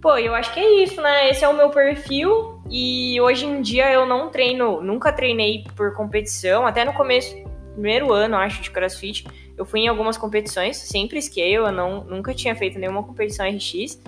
pô, 0.00 0.16
eu 0.16 0.34
acho 0.34 0.52
que 0.52 0.60
é 0.60 0.82
isso, 0.82 1.00
né? 1.00 1.30
Esse 1.30 1.44
é 1.44 1.48
o 1.48 1.56
meu 1.56 1.70
perfil. 1.70 2.60
E 2.70 3.20
hoje 3.20 3.46
em 3.46 3.60
dia 3.60 3.92
eu 3.92 4.06
não 4.06 4.30
treino, 4.30 4.80
nunca 4.80 5.12
treinei 5.12 5.64
por 5.76 5.94
competição. 5.94 6.66
Até 6.66 6.84
no 6.84 6.92
começo, 6.92 7.36
primeiro 7.72 8.12
ano, 8.12 8.36
acho, 8.36 8.62
de 8.62 8.70
crossfit, 8.70 9.26
eu 9.56 9.64
fui 9.64 9.80
em 9.80 9.88
algumas 9.88 10.16
competições, 10.16 10.76
sempre 10.76 11.20
scale, 11.20 11.54
eu 11.54 11.70
não, 11.70 12.04
nunca 12.04 12.34
tinha 12.34 12.54
feito 12.56 12.78
nenhuma 12.78 13.02
competição 13.02 13.46
RX. 13.46 14.00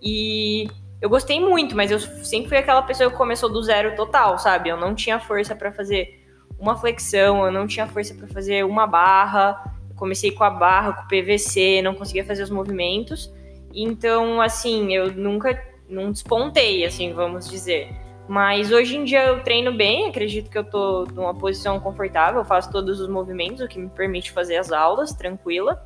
E 0.00 0.68
eu 1.00 1.08
gostei 1.08 1.40
muito, 1.40 1.74
mas 1.74 1.90
eu 1.90 1.98
sempre 1.98 2.48
fui 2.48 2.58
aquela 2.58 2.82
pessoa 2.82 3.10
que 3.10 3.16
começou 3.16 3.48
do 3.48 3.62
zero 3.62 3.96
total, 3.96 4.38
sabe? 4.38 4.68
Eu 4.68 4.76
não 4.76 4.94
tinha 4.94 5.18
força 5.18 5.54
para 5.54 5.72
fazer 5.72 6.21
uma 6.62 6.76
flexão, 6.76 7.44
eu 7.44 7.50
não 7.50 7.66
tinha 7.66 7.88
força 7.88 8.14
para 8.14 8.28
fazer 8.28 8.64
uma 8.64 8.86
barra. 8.86 9.60
Eu 9.90 9.96
comecei 9.96 10.30
com 10.30 10.44
a 10.44 10.50
barra, 10.50 10.92
com 10.92 11.02
o 11.02 11.08
PVC, 11.08 11.82
não 11.82 11.92
conseguia 11.92 12.24
fazer 12.24 12.44
os 12.44 12.50
movimentos. 12.50 13.32
Então, 13.74 14.40
assim, 14.40 14.94
eu 14.94 15.12
nunca 15.12 15.60
não 15.88 16.12
despontei, 16.12 16.84
assim, 16.84 17.12
vamos 17.12 17.50
dizer. 17.50 17.90
Mas 18.28 18.70
hoje 18.70 18.96
em 18.96 19.02
dia 19.02 19.24
eu 19.26 19.42
treino 19.42 19.72
bem, 19.72 20.08
acredito 20.08 20.48
que 20.48 20.56
eu 20.56 20.62
tô 20.62 21.04
numa 21.12 21.34
posição 21.34 21.80
confortável, 21.80 22.44
faço 22.44 22.70
todos 22.70 23.00
os 23.00 23.08
movimentos, 23.08 23.60
o 23.60 23.66
que 23.66 23.80
me 23.80 23.88
permite 23.88 24.30
fazer 24.30 24.56
as 24.56 24.70
aulas 24.70 25.12
tranquila. 25.12 25.82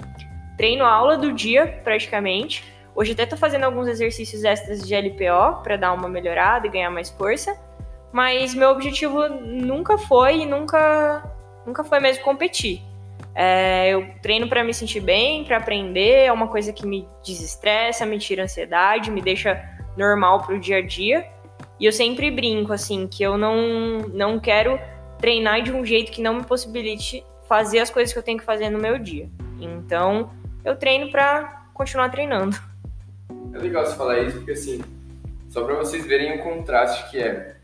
Treino 0.58 0.84
a 0.84 0.90
aula 0.90 1.16
do 1.16 1.32
dia, 1.32 1.80
praticamente. 1.82 2.62
Hoje 2.94 3.12
até 3.12 3.24
tô 3.24 3.36
fazendo 3.36 3.64
alguns 3.64 3.88
exercícios 3.88 4.44
extras 4.44 4.86
de 4.86 4.94
LPO 4.94 5.62
para 5.62 5.76
dar 5.76 5.94
uma 5.94 6.08
melhorada 6.08 6.66
e 6.66 6.70
ganhar 6.70 6.90
mais 6.90 7.08
força. 7.08 7.58
Mas 8.16 8.54
meu 8.54 8.70
objetivo 8.70 9.28
nunca 9.28 9.98
foi 9.98 10.38
e 10.38 10.46
nunca, 10.46 11.22
nunca 11.66 11.84
foi 11.84 12.00
mesmo 12.00 12.24
competir. 12.24 12.80
É, 13.34 13.90
eu 13.90 14.08
treino 14.22 14.48
para 14.48 14.64
me 14.64 14.72
sentir 14.72 15.00
bem, 15.00 15.44
para 15.44 15.58
aprender, 15.58 16.24
é 16.24 16.32
uma 16.32 16.48
coisa 16.48 16.72
que 16.72 16.86
me 16.86 17.06
desestressa, 17.22 18.06
me 18.06 18.18
tira 18.18 18.44
ansiedade, 18.44 19.10
me 19.10 19.20
deixa 19.20 19.62
normal 19.98 20.40
pro 20.40 20.58
dia 20.58 20.78
a 20.78 20.80
dia. 20.80 21.26
E 21.78 21.84
eu 21.84 21.92
sempre 21.92 22.30
brinco, 22.30 22.72
assim, 22.72 23.06
que 23.06 23.22
eu 23.22 23.36
não, 23.36 23.98
não 24.14 24.40
quero 24.40 24.80
treinar 25.18 25.60
de 25.60 25.70
um 25.70 25.84
jeito 25.84 26.10
que 26.10 26.22
não 26.22 26.36
me 26.36 26.42
possibilite 26.42 27.22
fazer 27.46 27.80
as 27.80 27.90
coisas 27.90 28.14
que 28.14 28.18
eu 28.18 28.22
tenho 28.22 28.38
que 28.38 28.46
fazer 28.46 28.70
no 28.70 28.78
meu 28.78 28.98
dia. 28.98 29.28
Então, 29.60 30.30
eu 30.64 30.74
treino 30.74 31.10
para 31.10 31.66
continuar 31.74 32.08
treinando. 32.08 32.56
É 33.52 33.58
legal 33.58 33.84
você 33.84 33.94
falar 33.94 34.20
isso, 34.20 34.38
porque 34.38 34.52
assim, 34.52 34.82
só 35.50 35.64
para 35.64 35.74
vocês 35.74 36.06
verem 36.06 36.40
o 36.40 36.42
contraste 36.42 37.10
que 37.10 37.18
é. 37.18 37.55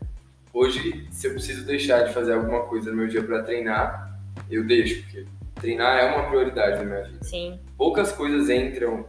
Hoje, 0.53 1.07
se 1.09 1.25
eu 1.25 1.31
preciso 1.31 1.65
deixar 1.65 2.03
de 2.03 2.13
fazer 2.13 2.33
alguma 2.33 2.61
coisa 2.61 2.91
no 2.91 2.97
meu 2.97 3.07
dia 3.07 3.23
para 3.23 3.41
treinar, 3.41 4.19
eu 4.51 4.63
deixo, 4.63 5.01
porque 5.01 5.25
treinar 5.55 5.97
é 5.97 6.15
uma 6.15 6.29
prioridade 6.29 6.77
na 6.77 6.83
minha 6.83 7.03
vida. 7.05 7.23
Sim. 7.23 7.59
Poucas 7.75 8.11
coisas 8.11 8.51
entram 8.51 9.03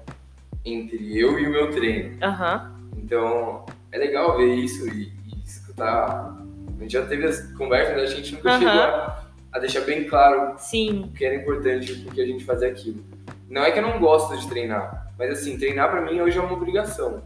entre 0.64 1.18
eu 1.18 1.38
e 1.38 1.46
o 1.46 1.50
meu 1.50 1.70
treino. 1.70 2.16
Aham. 2.24 2.74
Então, 2.96 3.66
é 3.92 3.98
legal 3.98 4.38
ver 4.38 4.54
isso 4.54 4.88
e, 4.88 5.12
e 5.26 5.42
escutar. 5.44 6.34
A 6.78 6.82
gente 6.82 6.92
já 6.94 7.04
teve 7.04 7.26
as 7.26 7.52
conversas, 7.52 7.94
mas 7.94 8.10
a 8.10 8.14
gente 8.16 8.34
nunca 8.34 8.48
Aham. 8.48 8.58
chegou 8.60 8.82
a, 8.82 9.24
a 9.52 9.58
deixar 9.58 9.80
bem 9.82 10.04
claro 10.04 10.54
Sim. 10.58 11.02
o 11.04 11.08
que 11.12 11.26
era 11.26 11.34
importante 11.34 11.94
porque 11.96 12.22
a 12.22 12.26
gente 12.26 12.42
fazia 12.42 12.68
aquilo. 12.68 13.04
Não 13.50 13.62
é 13.62 13.70
que 13.70 13.78
eu 13.78 13.82
não 13.82 14.00
gosto 14.00 14.34
de 14.38 14.48
treinar, 14.48 15.12
mas 15.18 15.30
assim, 15.30 15.58
treinar 15.58 15.90
pra 15.90 16.00
mim 16.00 16.20
hoje 16.22 16.38
é 16.38 16.40
uma 16.40 16.54
obrigação, 16.54 17.22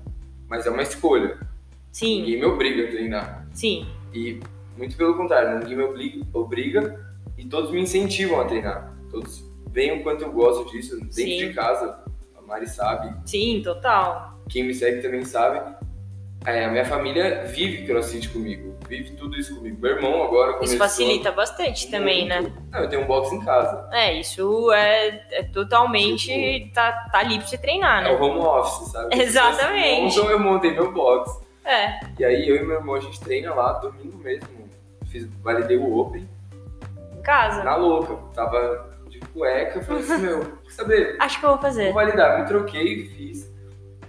mas 0.49 0.67
é 0.67 0.71
uma 0.71 0.83
escolha. 0.83 1.39
Sim. 1.93 2.21
Ninguém 2.23 2.41
me 2.41 2.47
obriga 2.47 2.85
a 2.85 2.91
treinar. 2.91 3.47
Sim. 3.53 3.87
E 4.13 4.41
muito 4.77 4.97
pelo 4.97 5.17
contrário, 5.17 5.59
ninguém 5.59 5.77
me 5.77 5.83
obriga, 5.85 6.27
obriga 6.33 7.07
e 7.37 7.45
todos 7.47 7.71
me 7.71 7.81
incentivam 7.81 8.41
a 8.41 8.45
treinar. 8.45 8.93
Todos 9.11 9.45
veem 9.71 10.01
o 10.01 10.03
quanto 10.03 10.25
eu 10.25 10.33
gosto 10.33 10.71
disso 10.71 10.97
dentro 10.99 11.13
Sim. 11.13 11.39
de 11.49 11.53
casa. 11.55 11.99
A 12.37 12.43
Mari 12.43 12.67
sabe, 12.69 13.15
Sim, 13.27 13.61
total. 13.63 14.39
quem 14.49 14.65
me 14.65 14.75
segue 14.75 15.03
também 15.03 15.25
sabe. 15.25 15.77
É, 16.47 16.65
a 16.67 16.71
minha 16.71 16.85
família 16.85 17.45
vive 17.47 17.85
crossfit 17.85 18.29
comigo, 18.29 18.77
vive 18.89 19.11
tudo 19.17 19.37
isso 19.37 19.57
comigo. 19.57 19.77
Meu 19.83 19.97
irmão 19.97 20.23
agora 20.23 20.53
começou... 20.53 20.67
Isso 20.67 20.79
facilita 20.79 21.33
bastante 21.33 21.91
também, 21.91 22.27
né? 22.29 22.41
muito. 22.41 22.63
Não, 22.71 22.79
eu 22.81 22.89
tenho 22.89 23.03
um 23.03 23.07
box 23.07 23.33
em 23.33 23.41
casa. 23.45 23.89
É, 23.93 24.15
isso 24.19 24.73
é, 24.73 25.27
é 25.33 25.43
totalmente. 25.43 26.71
Tá, 26.73 26.93
tá 27.11 27.19
ali 27.19 27.39
pra 27.39 27.47
você 27.47 27.59
treinar, 27.59 28.07
É 28.07 28.13
o 28.13 28.19
né? 28.19 28.25
home 28.25 28.39
office, 28.39 28.93
sabe? 28.93 29.21
Exatamente. 29.21 30.17
Então 30.17 30.31
eu 30.31 30.39
montei 30.39 30.73
meu 30.73 30.93
box. 30.93 31.41
É, 31.69 32.01
E 32.19 32.25
aí 32.25 32.49
eu 32.49 32.57
e 32.57 32.63
meu 32.67 32.77
irmão 32.79 32.95
a 32.95 33.01
gente 33.01 33.21
treina 33.21 33.55
lá 33.55 33.73
domingo 33.75 34.17
mesmo. 34.19 34.49
Fiz, 35.07 35.27
validei 35.43 35.77
o 35.77 35.99
Open 35.99 36.27
em 37.17 37.23
casa. 37.23 37.63
na 37.63 37.77
louca. 37.77 38.17
Tava 38.35 38.97
de 39.09 39.19
cueca, 39.21 39.81
falei 39.83 40.03
assim, 40.03 40.19
meu, 40.25 40.41
quer 40.65 40.71
saber? 40.71 41.17
Acho 41.21 41.39
que 41.39 41.45
eu 41.47 41.51
vou 41.51 41.59
fazer. 41.59 41.85
Vou 41.85 41.95
validar, 41.95 42.41
me 42.41 42.47
troquei, 42.47 43.07
fiz. 43.11 43.53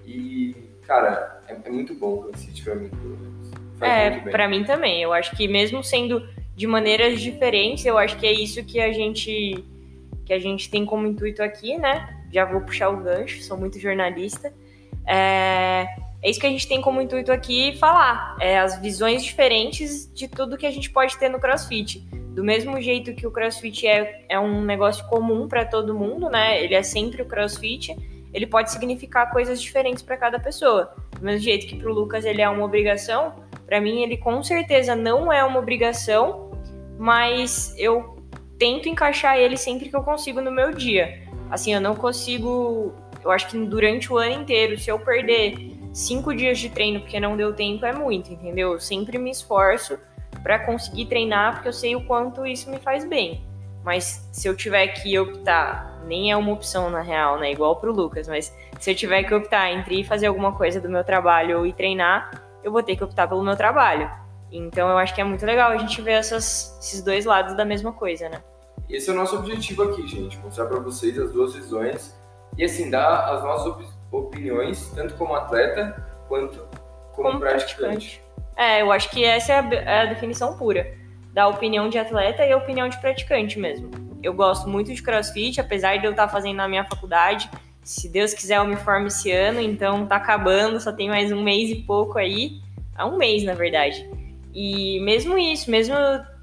E, 0.06 0.56
cara, 0.88 1.42
é, 1.48 1.56
é 1.66 1.70
muito 1.70 1.94
bom 1.94 2.14
o 2.16 2.24
CrossFit 2.24 2.64
pra 2.64 2.76
mim, 2.76 2.90
pelo 2.90 3.18
menos. 3.18 3.52
Faz 3.78 3.92
É, 3.92 4.20
pra 4.32 4.48
mim 4.48 4.64
também. 4.64 5.02
Eu 5.04 5.14
acho 5.14 5.36
que 5.36 5.48
mesmo 5.48 5.84
sendo 5.84 6.28
de 6.56 6.66
maneiras 6.68 7.22
diferentes, 7.22 7.86
eu 7.86 7.98
acho 7.98 8.18
que 8.18 8.26
é 8.26 8.32
isso 8.32 8.64
que 8.64 8.80
a 8.80 8.92
gente 8.92 9.64
que 10.26 10.34
a 10.34 10.40
gente 10.40 10.70
tem 10.70 10.86
como 10.86 11.08
intuito 11.08 11.42
aqui, 11.42 11.78
né? 11.78 12.08
Já 12.32 12.46
vou 12.46 12.62
puxar 12.62 12.90
o 12.90 12.98
gancho, 12.98 13.42
sou 13.42 13.58
muito 13.58 13.80
jornalista. 13.80 14.54
É, 15.08 15.88
é 16.22 16.30
isso 16.30 16.40
que 16.40 16.48
a 16.48 16.50
gente 16.50 16.68
tem 16.68 16.82
como 16.82 17.02
intuito 17.02 17.32
aqui 17.32 17.78
falar. 17.78 18.36
É 18.42 18.60
as 18.60 18.80
visões 18.82 19.24
diferentes 19.24 20.12
de 20.14 20.28
tudo 20.28 20.58
que 20.58 20.66
a 20.66 20.72
gente 20.72 20.90
pode 20.90 21.18
ter 21.18 21.30
no 21.30 21.40
CrossFit. 21.40 22.00
Do 22.34 22.44
mesmo 22.44 22.80
jeito 22.82 23.14
que 23.14 23.26
o 23.26 23.32
CrossFit 23.32 23.88
é, 23.88 24.26
é 24.28 24.40
um 24.40 24.62
negócio 24.62 25.06
comum 25.08 25.48
para 25.48 25.66
todo 25.66 25.94
mundo, 25.94 26.30
né? 26.30 26.62
Ele 26.62 26.76
é 26.76 26.84
sempre 26.84 27.22
o 27.22 27.26
CrossFit. 27.26 27.96
Ele 28.34 28.46
pode 28.46 28.72
significar 28.72 29.32
coisas 29.32 29.62
diferentes 29.62 30.04
para 30.04 30.18
cada 30.18 30.40
pessoa. 30.40 30.94
Do 31.18 31.26
mesmo 31.26 31.42
jeito 31.42 31.68
que 31.68 31.76
pro 31.76 31.94
Lucas 31.94 32.26
ele 32.26 32.42
é 32.42 32.50
uma 32.50 32.64
obrigação, 32.64 33.34
para 33.66 33.82
mim 33.82 34.04
ele 34.04 34.18
com 34.18 34.44
certeza 34.44 34.96
não 34.96 35.32
é 35.32 35.44
uma 35.44 35.60
obrigação, 35.60 36.52
mas 36.98 37.74
eu 37.78 38.18
tento 38.58 38.90
encaixar 38.90 39.38
ele 39.38 39.58
sempre 39.58 39.90
que 39.90 39.96
eu 39.96 40.04
consigo 40.04 40.42
no 40.42 40.52
meu 40.52 40.72
dia. 40.74 41.24
Assim, 41.50 41.74
eu 41.74 41.82
não 41.82 41.96
consigo. 41.96 42.94
Eu 43.24 43.32
acho 43.32 43.48
que 43.48 43.58
durante 43.58 44.14
o 44.14 44.18
ano 44.18 44.42
inteiro, 44.42 44.78
se 44.78 44.90
eu 44.90 45.00
perder 45.00 45.79
cinco 45.94 46.34
dias 46.34 46.60
de 46.60 46.70
treino 46.70 47.00
porque 47.00 47.20
não 47.20 47.36
deu 47.36 47.54
tempo, 47.54 47.86
é 47.86 47.94
muito, 47.94 48.32
entendeu? 48.32 48.74
Eu 48.74 48.80
sempre 48.80 49.18
me 49.18 49.32
esforço 49.32 50.00
para 50.44 50.60
conseguir 50.60 51.06
treinar 51.06 51.54
porque 51.54 51.68
eu 51.68 51.74
sei 51.74 51.96
o 51.96 52.06
quanto 52.06 52.46
isso 52.46 52.70
me 52.70 52.80
faz 52.80 53.06
bem. 53.06 53.44
Mas 53.84 54.28
se 54.32 54.48
eu 54.48 54.56
tiver 54.56 54.88
que 54.88 55.18
optar, 55.18 56.02
nem 56.06 56.32
é 56.32 56.38
uma 56.38 56.52
opção 56.52 56.90
na 56.90 57.02
real, 57.02 57.40
né? 57.40 57.52
Igual 57.52 57.78
pro 57.78 57.94
Lucas, 57.94 58.28
mas 58.28 58.54
se 58.80 58.92
eu 58.92 58.96
tiver 58.96 59.24
que 59.24 59.34
optar 59.34 59.72
entre 59.72 60.02
ir 60.02 60.04
fazer 60.04 60.28
alguma 60.28 60.52
coisa 60.52 60.80
do 60.82 60.90
meu 60.90 61.04
trabalho 61.04 61.60
ou 61.60 61.66
ir 61.66 61.74
treinar, 61.74 62.44
eu 62.64 62.72
vou 62.72 62.84
ter 62.84 62.96
que 62.96 63.04
optar 63.04 63.28
pelo 63.28 63.44
meu 63.44 63.56
trabalho. 63.56 64.10
Então 64.52 64.90
eu 64.90 64.98
acho 64.98 65.14
que 65.14 65.22
é 65.22 65.24
muito 65.24 65.46
legal 65.46 65.72
a 65.72 65.78
gente 65.78 66.02
ver 66.02 66.14
essas, 66.14 66.78
esses 66.82 67.02
dois 67.02 67.26
lados 67.26 67.56
da 67.56 67.64
mesma 67.64 67.94
coisa, 67.94 68.28
né? 68.30 68.42
Esse 68.90 69.10
é 69.10 69.14
o 69.14 69.16
nosso 69.16 69.36
objetivo 69.38 69.84
aqui, 69.84 70.08
gente. 70.08 70.38
Mostrar 70.40 70.66
pra 70.66 70.80
vocês 70.80 71.18
as 71.20 71.32
duas 71.32 71.54
visões. 71.54 72.18
E, 72.58 72.64
assim, 72.64 72.90
dar 72.90 73.36
as 73.36 73.44
nossas 73.44 73.86
opiniões, 74.12 74.92
tanto 74.96 75.14
como 75.16 75.36
atleta, 75.36 76.06
quanto 76.28 76.68
como, 77.14 77.40
praticante. 77.40 78.22
É, 78.56 78.82
eu 78.82 78.92
acho 78.92 79.10
que 79.10 79.24
essa 79.24 79.54
é 79.54 79.60
a, 79.60 79.74
é 79.74 80.02
a 80.02 80.06
definição 80.06 80.58
pura 80.58 80.98
da 81.34 81.48
opinião 81.48 81.90
de 81.90 81.98
atleta 81.98 82.46
e 82.46 82.52
a 82.52 82.58
opinião 82.58 82.90
de 82.90 83.00
praticante 83.00 83.60
mesmo. 83.60 83.90
Eu 84.22 84.34
gosto 84.34 84.68
muito 84.68 84.94
de 84.94 85.02
crossfit, 85.02 85.60
apesar 85.60 85.98
de 85.98 86.06
eu 86.06 86.12
estar 86.12 86.28
fazendo 86.28 86.58
na 86.58 86.68
minha 86.68 86.84
faculdade. 86.84 87.50
Se 87.84 88.10
Deus 88.10 88.34
quiser, 88.34 88.58
eu 88.58 88.66
me 88.66 88.76
formo 88.76 89.08
esse 89.08 89.32
ano, 89.32 89.60
então 89.60 90.06
tá 90.06 90.18
acabando, 90.18 90.80
só 90.80 90.92
tem 90.92 91.08
mais 91.08 91.32
um 91.32 91.42
mês 91.42 91.70
e 91.70 91.76
pouco 91.76 92.18
aí. 92.18 92.60
Há 92.96 93.06
um 93.06 93.18
mês, 93.18 93.44
na 93.44 93.54
verdade. 93.54 94.10
E 94.54 95.00
mesmo 95.02 95.38
isso, 95.38 95.72
mesmo, 95.72 95.96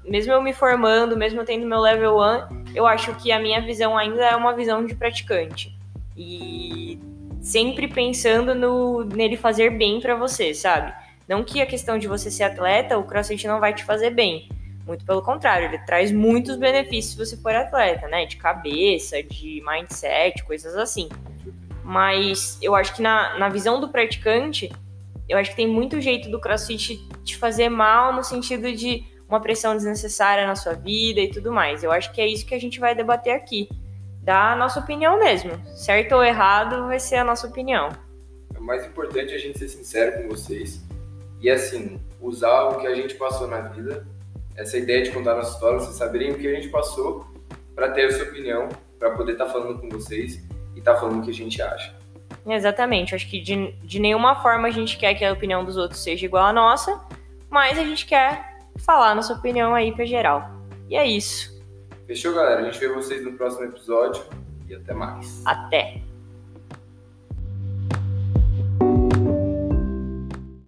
mesmo 0.03 0.33
eu 0.33 0.41
me 0.41 0.53
formando, 0.53 1.15
mesmo 1.15 1.41
eu 1.41 1.45
tendo 1.45 1.67
meu 1.67 1.79
level 1.79 2.17
1, 2.17 2.73
eu 2.73 2.87
acho 2.87 3.13
que 3.15 3.31
a 3.31 3.39
minha 3.39 3.61
visão 3.61 3.97
ainda 3.97 4.25
é 4.25 4.35
uma 4.35 4.53
visão 4.53 4.85
de 4.85 4.95
praticante. 4.95 5.77
E 6.15 6.99
sempre 7.47 7.87
pensando 7.87 8.53
no, 8.53 9.05
nele 9.05 9.37
fazer 9.37 9.69
bem 9.77 10.01
pra 10.01 10.15
você, 10.15 10.53
sabe? 10.53 10.93
Não 11.27 11.43
que 11.43 11.61
a 11.61 11.65
questão 11.65 11.97
de 11.97 12.07
você 12.07 12.29
ser 12.29 12.43
atleta, 12.43 12.97
o 12.97 13.03
crossfit 13.03 13.47
não 13.47 13.59
vai 13.59 13.73
te 13.73 13.85
fazer 13.85 14.09
bem. 14.09 14.49
Muito 14.85 15.05
pelo 15.05 15.21
contrário, 15.21 15.67
ele 15.67 15.77
traz 15.79 16.11
muitos 16.11 16.57
benefícios 16.57 17.13
se 17.13 17.17
você 17.17 17.41
for 17.41 17.53
atleta, 17.53 18.07
né? 18.07 18.25
De 18.25 18.37
cabeça, 18.37 19.21
de 19.23 19.61
mindset, 19.65 20.43
coisas 20.43 20.75
assim. 20.75 21.09
Mas 21.83 22.57
eu 22.61 22.75
acho 22.75 22.93
que 22.93 23.01
na, 23.01 23.37
na 23.37 23.49
visão 23.49 23.79
do 23.79 23.89
praticante, 23.89 24.69
eu 25.27 25.37
acho 25.37 25.51
que 25.51 25.55
tem 25.55 25.67
muito 25.67 26.01
jeito 26.01 26.29
do 26.29 26.39
crossfit 26.39 26.97
te 27.23 27.37
fazer 27.37 27.69
mal 27.69 28.13
no 28.13 28.23
sentido 28.23 28.73
de 28.73 29.05
uma 29.27 29.41
pressão 29.41 29.73
desnecessária 29.73 30.47
na 30.47 30.55
sua 30.55 30.73
vida 30.73 31.19
e 31.19 31.29
tudo 31.29 31.51
mais. 31.51 31.83
Eu 31.83 31.91
acho 31.91 32.11
que 32.13 32.21
é 32.21 32.27
isso 32.27 32.45
que 32.45 32.55
a 32.55 32.59
gente 32.59 32.79
vai 32.79 32.95
debater 32.95 33.33
aqui. 33.33 33.69
Dar 34.27 34.51
a 34.51 34.55
nossa 34.57 34.81
opinião 34.81 35.17
mesmo. 35.17 35.53
Certo 35.73 36.15
ou 36.15 36.21
errado 36.21 36.85
vai 36.87 36.99
ser 36.99 37.15
a 37.15 37.23
nossa 37.23 37.47
opinião. 37.47 37.87
O 38.59 38.61
mais 38.61 38.85
importante 38.85 39.31
é 39.31 39.35
a 39.35 39.39
gente 39.39 39.57
ser 39.57 39.69
sincero 39.69 40.21
com 40.21 40.27
vocês. 40.27 40.85
E, 41.39 41.49
assim, 41.49 41.97
usar 42.19 42.63
o 42.63 42.81
que 42.81 42.87
a 42.87 42.93
gente 42.93 43.15
passou 43.15 43.47
na 43.47 43.61
vida. 43.61 44.05
Essa 44.57 44.77
ideia 44.77 45.01
de 45.01 45.11
contar 45.11 45.33
nossa 45.33 45.53
história, 45.53 45.79
vocês 45.79 45.95
saberem 45.95 46.33
o 46.33 46.37
que 46.37 46.45
a 46.45 46.53
gente 46.53 46.67
passou 46.67 47.25
para 47.73 47.89
ter 47.91 48.07
a 48.07 48.11
sua 48.11 48.25
opinião, 48.25 48.67
para 48.99 49.11
poder 49.11 49.31
estar 49.31 49.45
falando 49.45 49.79
com 49.79 49.87
vocês 49.87 50.45
e 50.75 50.79
estar 50.79 50.97
falando 50.97 51.21
o 51.21 51.23
que 51.23 51.31
a 51.31 51.33
gente 51.33 51.61
acha. 51.61 51.95
Exatamente. 52.45 53.15
Acho 53.15 53.29
que 53.29 53.39
de, 53.39 53.71
de 53.81 53.97
nenhuma 53.97 54.43
forma 54.43 54.67
a 54.67 54.71
gente 54.71 54.97
quer 54.97 55.13
que 55.13 55.23
a 55.23 55.31
opinião 55.31 55.63
dos 55.63 55.77
outros 55.77 56.03
seja 56.03 56.25
igual 56.25 56.47
à 56.47 56.51
nossa, 56.51 57.01
mas 57.49 57.79
a 57.79 57.83
gente 57.83 58.05
quer 58.05 58.57
falar 58.79 59.11
a 59.11 59.15
nossa 59.15 59.33
opinião 59.33 59.73
aí 59.73 59.93
pra 59.93 60.03
geral. 60.03 60.51
E 60.89 60.97
é 60.97 61.07
isso. 61.07 61.56
Fechou, 62.07 62.33
galera? 62.33 62.61
A 62.61 62.63
gente 62.63 62.79
vê 62.79 62.87
vocês 62.87 63.23
no 63.23 63.33
próximo 63.33 63.65
episódio 63.65 64.23
e 64.69 64.73
até 64.73 64.93
mais. 64.93 65.45
Até! 65.45 66.06